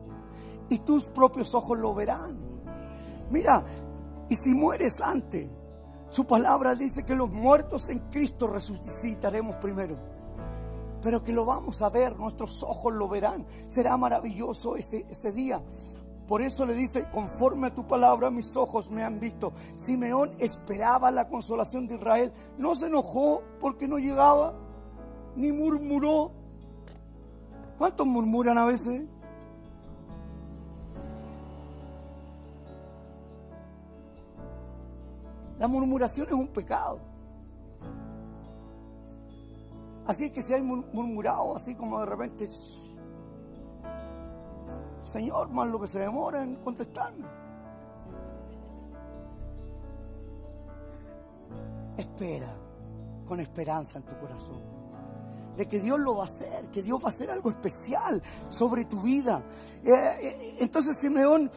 [0.70, 2.38] y tus propios ojos lo verán.
[3.30, 3.64] Mira,
[4.30, 5.48] y si mueres antes,
[6.10, 9.98] su palabra dice que los muertos en Cristo resucitaremos primero.
[11.02, 13.46] Pero que lo vamos a ver, nuestros ojos lo verán.
[13.68, 15.62] Será maravilloso ese, ese día.
[16.28, 19.54] Por eso le dice, conforme a tu palabra mis ojos me han visto.
[19.76, 22.34] Simeón esperaba la consolación de Israel.
[22.58, 24.54] No se enojó porque no llegaba,
[25.38, 26.32] ni murmuró.
[27.78, 29.06] ¿Cuántos murmuran a veces?
[35.58, 37.00] La murmuración es un pecado.
[40.06, 42.50] Así que si hay murmurado, así como de repente,
[45.08, 47.26] Señor, más lo que se demora en contestarme.
[51.98, 52.54] Espera
[53.26, 54.62] con esperanza en tu corazón.
[55.56, 58.86] De que Dios lo va a hacer, que Dios va a hacer algo especial sobre
[58.86, 59.42] tu vida.
[59.84, 61.50] Eh, eh, entonces Simeón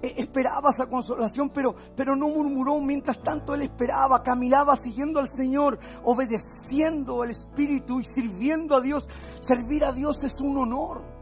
[0.00, 2.78] eh, esperaba esa consolación, pero, pero no murmuró.
[2.80, 9.08] Mientras tanto, él esperaba, caminaba siguiendo al Señor, obedeciendo al Espíritu y sirviendo a Dios.
[9.40, 11.17] Servir a Dios es un honor.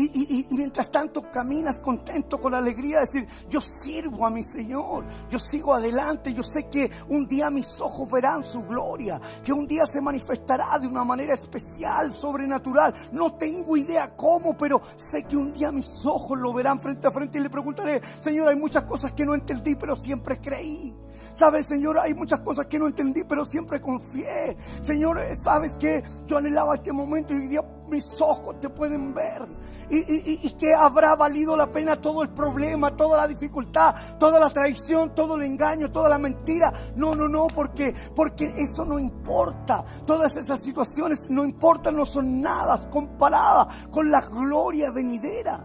[0.00, 5.74] Y, mientras tanto caminas contento con alegría, decir, yo sirvo a mi Señor, yo sigo
[5.74, 10.00] adelante, yo sé que un día mis ojos verán su gloria, que un día se
[10.00, 12.94] manifestará de una manera especial, sobrenatural.
[13.10, 17.10] No tengo idea cómo, pero sé que un día mis ojos lo verán frente a
[17.10, 20.96] frente y le preguntaré, Señor, hay muchas cosas que no entendí, pero siempre creí.
[21.32, 24.56] Sabes, Señor, hay muchas cosas que no entendí, pero siempre confié.
[24.80, 29.46] Señor, sabes que yo anhelaba este momento y hoy día mis ojos te pueden ver.
[29.90, 35.14] Y, que habrá valido la pena todo el problema, toda la dificultad, toda la traición,
[35.14, 36.72] todo el engaño, toda la mentira.
[36.96, 39.84] No, no, no, porque, porque eso no importa.
[40.04, 45.64] Todas esas situaciones no importan, no son nada comparadas con la gloria venidera.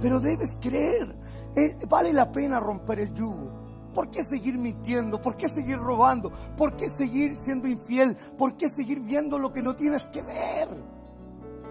[0.00, 1.16] Pero debes creer,
[1.56, 3.64] eh, vale la pena romper el yugo.
[3.94, 5.20] ¿Por qué seguir mintiendo?
[5.20, 6.30] ¿Por qué seguir robando?
[6.56, 8.16] ¿Por qué seguir siendo infiel?
[8.36, 10.68] ¿Por qué seguir viendo lo que no tienes que ver?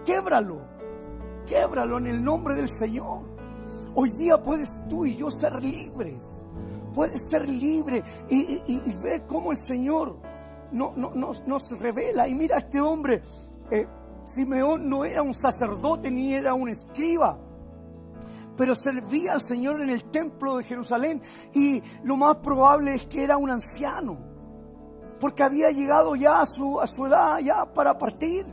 [0.04, 0.60] Québralo,
[1.46, 3.22] québralo en el nombre del Señor.
[3.94, 6.42] Hoy día puedes tú y yo ser libres.
[6.92, 10.16] Puedes ser libre y, ver cómo el Señor
[10.72, 12.28] no, nos, revela.
[12.28, 13.22] Y mira, este hombre,
[13.70, 13.86] eh,
[14.24, 17.38] Simeón no era un sacerdote ni era un escriba
[18.56, 21.20] pero servía al Señor en el templo de Jerusalén
[21.54, 24.16] y lo más probable es que era un anciano,
[25.18, 28.46] porque había llegado ya a su, a su edad ya para partir.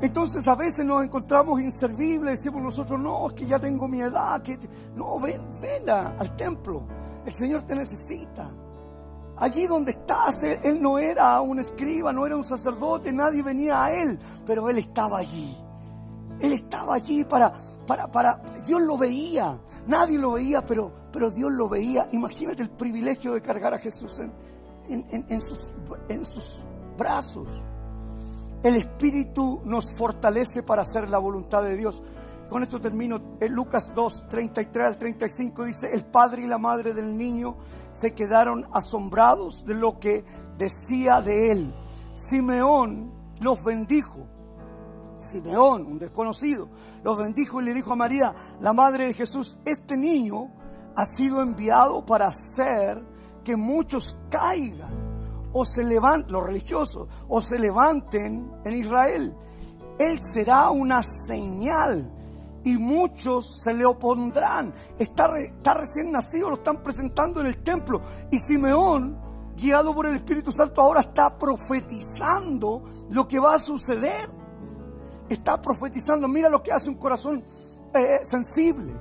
[0.00, 4.42] Entonces a veces nos encontramos inservibles, decimos nosotros, no, es que ya tengo mi edad,
[4.42, 4.58] que
[4.94, 6.82] no, ven, ven al templo,
[7.24, 8.48] el Señor te necesita.
[9.38, 13.92] Allí donde estás, él no era un escriba, no era un sacerdote, nadie venía a
[13.92, 15.56] él, pero él estaba allí.
[16.40, 17.52] Él estaba allí para,
[17.86, 22.08] para, para, Dios lo veía, nadie lo veía, pero, pero Dios lo veía.
[22.12, 24.20] Imagínate el privilegio de cargar a Jesús
[24.88, 25.72] en, sus,
[26.08, 26.62] en sus
[26.98, 27.48] brazos.
[28.66, 32.02] El Espíritu nos fortalece para hacer la voluntad de Dios.
[32.50, 33.36] Con esto termino.
[33.38, 37.58] En Lucas 2, 33 al 35 dice, el padre y la madre del niño
[37.92, 40.24] se quedaron asombrados de lo que
[40.58, 41.72] decía de él.
[42.12, 44.26] Simeón los bendijo
[45.20, 46.68] Simeón, un desconocido,
[47.04, 50.50] los bendijo y le dijo a María, la madre de Jesús, este niño
[50.96, 53.00] ha sido enviado para hacer
[53.44, 55.05] que muchos caigan
[55.58, 59.34] o se levanten, los religiosos, o se levanten en Israel.
[59.98, 62.12] Él será una señal
[62.62, 64.74] y muchos se le opondrán.
[64.98, 68.02] Está, está recién nacido, lo están presentando en el templo.
[68.30, 69.18] Y Simeón,
[69.56, 74.28] guiado por el Espíritu Santo, ahora está profetizando lo que va a suceder.
[75.30, 77.42] Está profetizando, mira lo que hace un corazón
[77.94, 78.94] eh, sensible,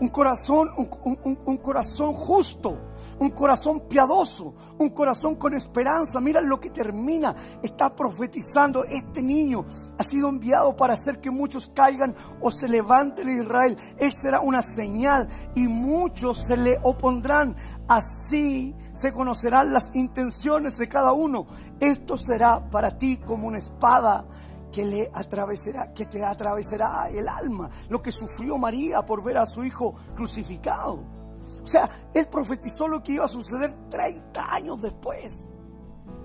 [0.00, 2.89] un corazón, un corazón justo
[3.20, 6.20] un corazón piadoso, un corazón con esperanza.
[6.20, 7.34] Mira lo que termina.
[7.62, 8.82] Está profetizando.
[8.84, 9.64] Este niño
[9.98, 13.76] ha sido enviado para hacer que muchos caigan o se levanten en Israel.
[13.98, 17.54] Él será una señal y muchos se le opondrán.
[17.88, 21.46] Así se conocerán las intenciones de cada uno.
[21.78, 24.24] Esto será para ti como una espada
[24.72, 29.46] que le atravesará, que te atravesará el alma, lo que sufrió María por ver a
[29.46, 31.19] su hijo crucificado.
[31.62, 35.48] O sea, él profetizó lo que iba a suceder 30 años después.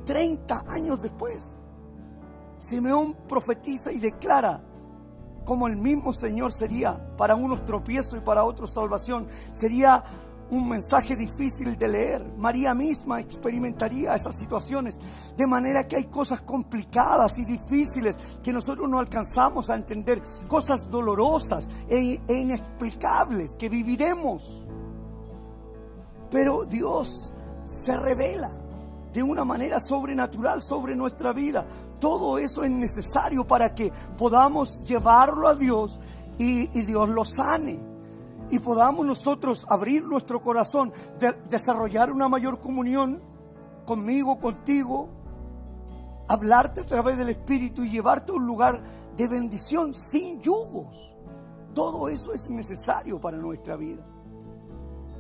[0.06, 1.56] 30 años después.
[2.58, 4.64] Simeón profetiza y declara
[5.46, 9.28] como el mismo Señor sería para unos tropiezo y para otros salvación.
[9.52, 10.04] Sería
[10.50, 12.26] un mensaje difícil de leer.
[12.38, 15.00] María misma experimentaría esas situaciones.
[15.36, 20.22] De manera que hay cosas complicadas y difíciles que nosotros no alcanzamos a entender.
[20.48, 24.65] Cosas dolorosas e, e inexplicables que viviremos.
[26.36, 27.32] Pero Dios
[27.64, 28.52] se revela
[29.14, 31.66] de una manera sobrenatural sobre nuestra vida.
[31.98, 35.98] Todo eso es necesario para que podamos llevarlo a Dios
[36.38, 37.80] y, Dios lo sane.
[38.52, 40.92] Y podamos nosotros abrir nuestro corazón,
[41.50, 43.22] desarrollar una mayor comunión
[43.86, 45.08] conmigo, contigo,
[46.28, 48.84] hablarte a través del Espíritu y llevarte a un lugar
[49.16, 51.16] de bendición sin yugos.
[51.74, 54.06] Todo eso es necesario para nuestra vida.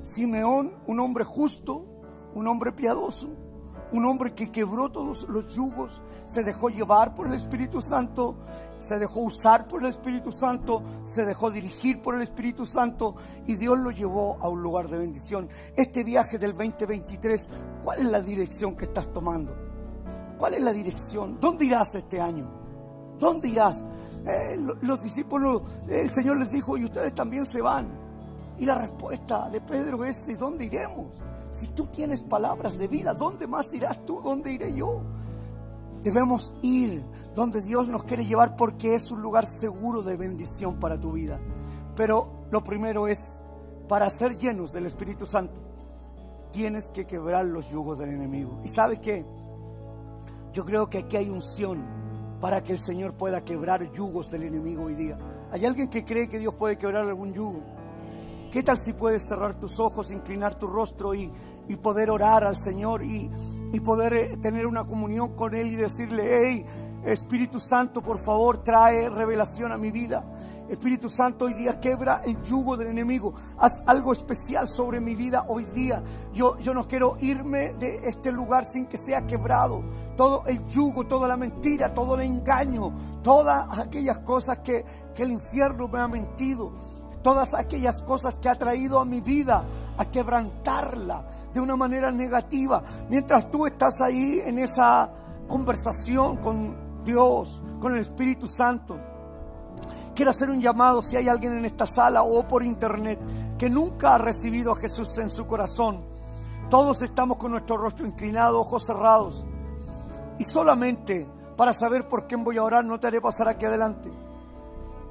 [0.05, 1.83] Simeón, un hombre justo,
[2.35, 3.27] un hombre piadoso,
[3.91, 8.35] un hombre que quebró todos los yugos, se dejó llevar por el Espíritu Santo,
[8.77, 13.15] se dejó usar por el Espíritu Santo, se dejó dirigir por el Espíritu Santo
[13.47, 15.49] y Dios lo llevó a un lugar de bendición.
[15.75, 17.47] Este viaje del 2023,
[17.83, 19.57] ¿cuál es la dirección que estás tomando?
[20.37, 21.39] ¿Cuál es la dirección?
[21.39, 22.47] ¿Dónde irás este año?
[23.17, 23.81] ¿Dónde irás?
[24.27, 28.04] Eh, los discípulos, el Señor les dijo, y ustedes también se van.
[28.57, 31.07] Y la respuesta de Pedro es, ¿y dónde iremos?
[31.51, 34.21] Si tú tienes palabras de vida, ¿dónde más irás tú?
[34.21, 35.01] ¿Dónde iré yo?
[36.03, 37.03] Debemos ir
[37.33, 41.39] donde Dios nos quiere llevar porque es un lugar seguro de bendición para tu vida.
[41.95, 43.41] Pero lo primero es,
[43.87, 45.61] para ser llenos del Espíritu Santo,
[46.51, 48.59] tienes que quebrar los yugos del enemigo.
[48.63, 49.25] ¿Y sabes qué?
[50.53, 51.83] Yo creo que aquí hay unción
[52.39, 55.17] para que el Señor pueda quebrar yugos del enemigo hoy día.
[55.51, 57.74] ¿Hay alguien que cree que Dios puede quebrar algún yugo?
[58.51, 61.31] ¿Qué tal si puedes cerrar tus ojos, inclinar tu rostro y,
[61.81, 63.29] poder orar al Señor y,
[63.83, 66.65] poder eh, tener una comunión con Él y decirle, hey,
[67.05, 70.23] Espíritu Santo, por favor, trae revelación a mi vida.
[70.69, 73.33] Espíritu Santo, hoy día quebra el yugo del enemigo.
[73.59, 76.01] Haz algo especial sobre mi vida hoy día.
[76.33, 79.83] Yo, yo no quiero irme de este lugar sin que sea quebrado.
[80.17, 82.91] Todo el yugo, toda la mentira, todo el engaño,
[83.21, 84.83] todas aquellas cosas que,
[85.13, 86.73] que el infierno me ha mentido
[87.25, 89.63] todas aquellas cosas que ha traído a mi vida
[89.97, 92.83] a quebrantarla de una manera negativa.
[93.09, 95.09] Mientras tú estás ahí en esa
[95.47, 98.99] conversación con Dios, con el Espíritu Santo,
[100.13, 103.19] quiero hacer un llamado si hay alguien en esta sala o por internet
[103.57, 106.01] que nunca ha recibido a Jesús en su corazón.
[106.69, 109.43] Todos estamos con nuestro rostro inclinado, ojos cerrados.
[110.37, 114.11] Y solamente para saber por quién voy a orar, no te haré pasar aquí adelante.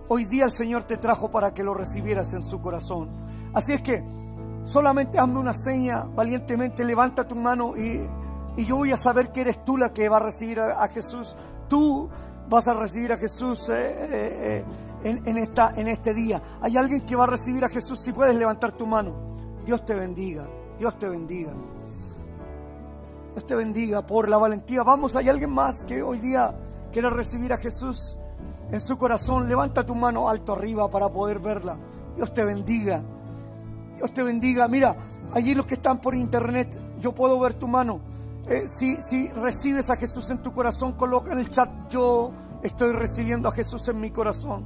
[0.06, 3.08] Hoy día el Señor te trajo para que lo recibieras en su corazón.
[3.54, 4.04] Así es que
[4.64, 8.06] solamente hazme una seña, valientemente levanta tu mano y,
[8.56, 11.34] yo voy a saber que eres tú la que va a recibir a, Jesús.
[11.68, 12.08] Tú
[12.48, 14.64] vas a recibir a Jesús eh, eh,
[15.02, 16.40] eh, en, esta, en este día.
[16.60, 19.12] Hay alguien que va a recibir a Jesús si puedes levantar tu mano.
[19.66, 20.46] Dios te bendiga,
[20.78, 21.50] Dios te bendiga.
[23.32, 24.84] Dios te bendiga por la valentía.
[24.84, 26.54] Vamos, hay alguien más que hoy día
[26.92, 28.18] quiere recibir a Jesús
[28.70, 31.78] en su corazón, levanta tu mano alto arriba para poder verla.
[32.16, 33.02] Dios te bendiga.
[33.96, 34.68] Dios te bendiga.
[34.68, 34.96] Mira,
[35.32, 38.00] allí los que están por internet, yo puedo ver tu mano.
[38.48, 42.30] Eh, si, si recibes a Jesús en tu corazón, coloca en el chat, yo
[42.62, 44.64] estoy recibiendo a Jesús en mi corazón.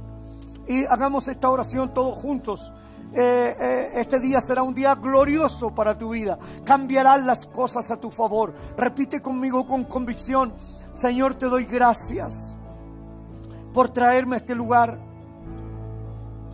[0.67, 2.71] Y hagamos esta oración todos juntos.
[3.13, 6.37] Eh, eh, este día será un día glorioso para tu vida.
[6.63, 8.53] Cambiarán las cosas a tu favor.
[8.77, 10.53] Repite conmigo con convicción,
[10.93, 12.55] Señor, te doy gracias
[13.73, 14.99] por traerme a este lugar.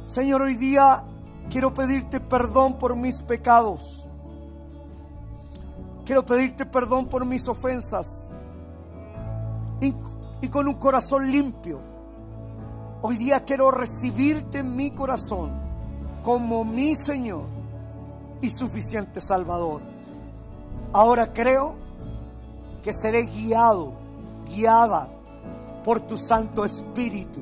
[0.06, 1.04] Señor, hoy día
[1.50, 4.08] quiero pedirte perdón por mis pecados.
[6.06, 8.30] Quiero pedirte perdón por mis ofensas.
[9.82, 9.94] Y,
[10.42, 11.80] y con un corazón limpio.
[13.02, 15.52] Hoy día quiero recibirte en mi corazón
[16.24, 17.44] como mi Señor
[18.42, 19.82] y suficiente Salvador.
[20.94, 21.76] Ahora creo
[22.84, 23.94] que seré guiado,
[24.48, 25.15] guiada
[25.86, 27.42] por tu Santo Espíritu.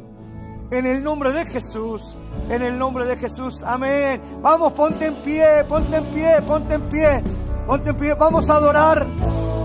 [0.69, 2.15] En el nombre de Jesús,
[2.49, 4.21] en el nombre de Jesús, amén.
[4.41, 7.23] Vamos, ponte en pie, ponte en pie, ponte en pie,
[7.65, 8.13] ponte en pie.
[8.15, 9.07] Vamos a adorar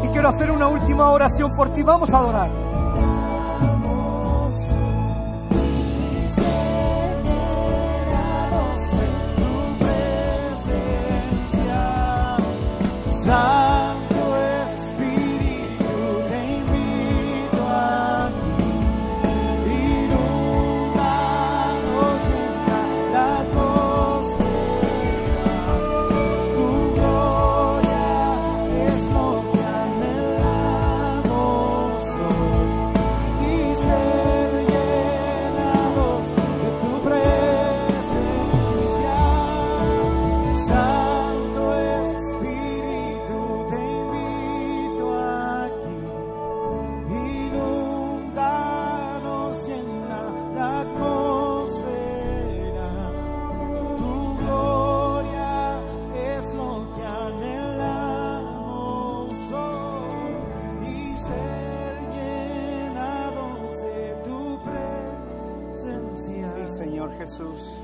[0.05, 1.83] y quiero hacer una última oración por ti.
[1.83, 2.51] Vamos a adorar.
[13.13, 13.68] Santo
[67.29, 67.79] Jesús.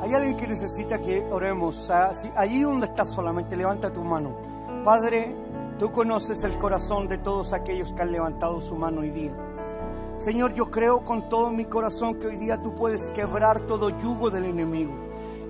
[0.00, 1.90] Hay alguien que necesita que oremos.
[1.90, 4.30] Ah, Allí donde estás solamente, levanta tu mano.
[4.84, 5.34] Padre,
[5.78, 9.32] tú conoces el corazón de todos aquellos que han levantado su mano hoy día.
[10.18, 14.30] Señor, yo creo con todo mi corazón que hoy día tú puedes quebrar todo yugo
[14.30, 14.92] del enemigo.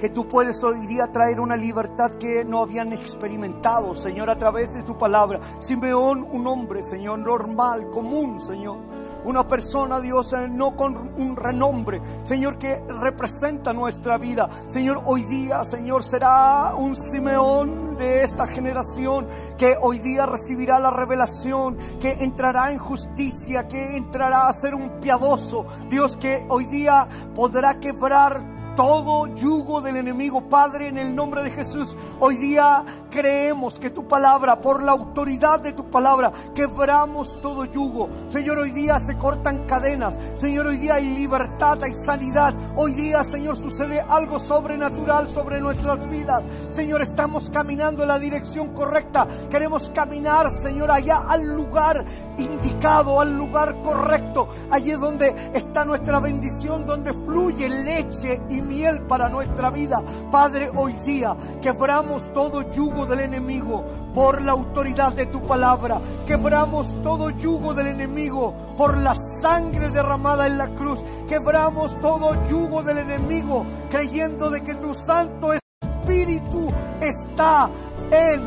[0.00, 4.72] Que tú puedes hoy día traer una libertad que no habían experimentado, Señor, a través
[4.72, 5.38] de tu palabra.
[5.58, 8.89] Simeón, un hombre, Señor, normal, común, Señor
[9.24, 14.48] una persona, Dios, eh, no con un renombre, Señor, que representa nuestra vida.
[14.66, 19.26] Señor, hoy día, Señor, será un Simeón de esta generación
[19.58, 25.00] que hoy día recibirá la revelación, que entrará en justicia, que entrará a ser un
[25.00, 25.66] piadoso.
[25.88, 31.50] Dios, que hoy día podrá quebrar todo yugo del enemigo, Padre, en el nombre de
[31.50, 31.94] Jesús.
[32.18, 38.08] Hoy día creemos que tu palabra, por la autoridad de tu palabra, quebramos todo yugo.
[38.28, 40.18] Señor, hoy día se cortan cadenas.
[40.36, 42.54] Señor, hoy día hay libertad, hay sanidad.
[42.74, 46.42] Hoy día, Señor, sucede algo sobrenatural sobre nuestras vidas.
[46.72, 49.28] Señor, estamos caminando en la dirección correcta.
[49.50, 52.02] Queremos caminar, Señor, allá al lugar
[52.38, 54.48] indicado, al lugar correcto.
[54.70, 60.02] Allí es donde está nuestra bendición, donde fluye leche y miel para nuestra vida.
[60.30, 66.00] Padre, hoy día quebramos todo yugo del enemigo por la autoridad de tu palabra.
[66.26, 71.02] Quebramos todo yugo del enemigo por la sangre derramada en la cruz.
[71.28, 76.68] Quebramos todo yugo del enemigo creyendo de que tu Santo Espíritu
[77.00, 77.68] está
[78.10, 78.40] en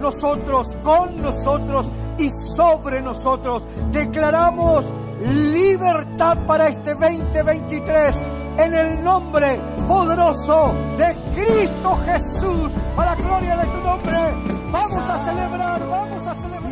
[0.00, 3.66] nosotros, con nosotros y sobre nosotros.
[3.92, 4.90] Declaramos
[5.52, 8.14] libertad para este 2023
[8.58, 12.72] en el nombre poderoso de Cristo Jesús.
[12.96, 14.18] Para la gloria de tu nombre,
[14.70, 16.69] vamos a celebrar, vamos a celebrar.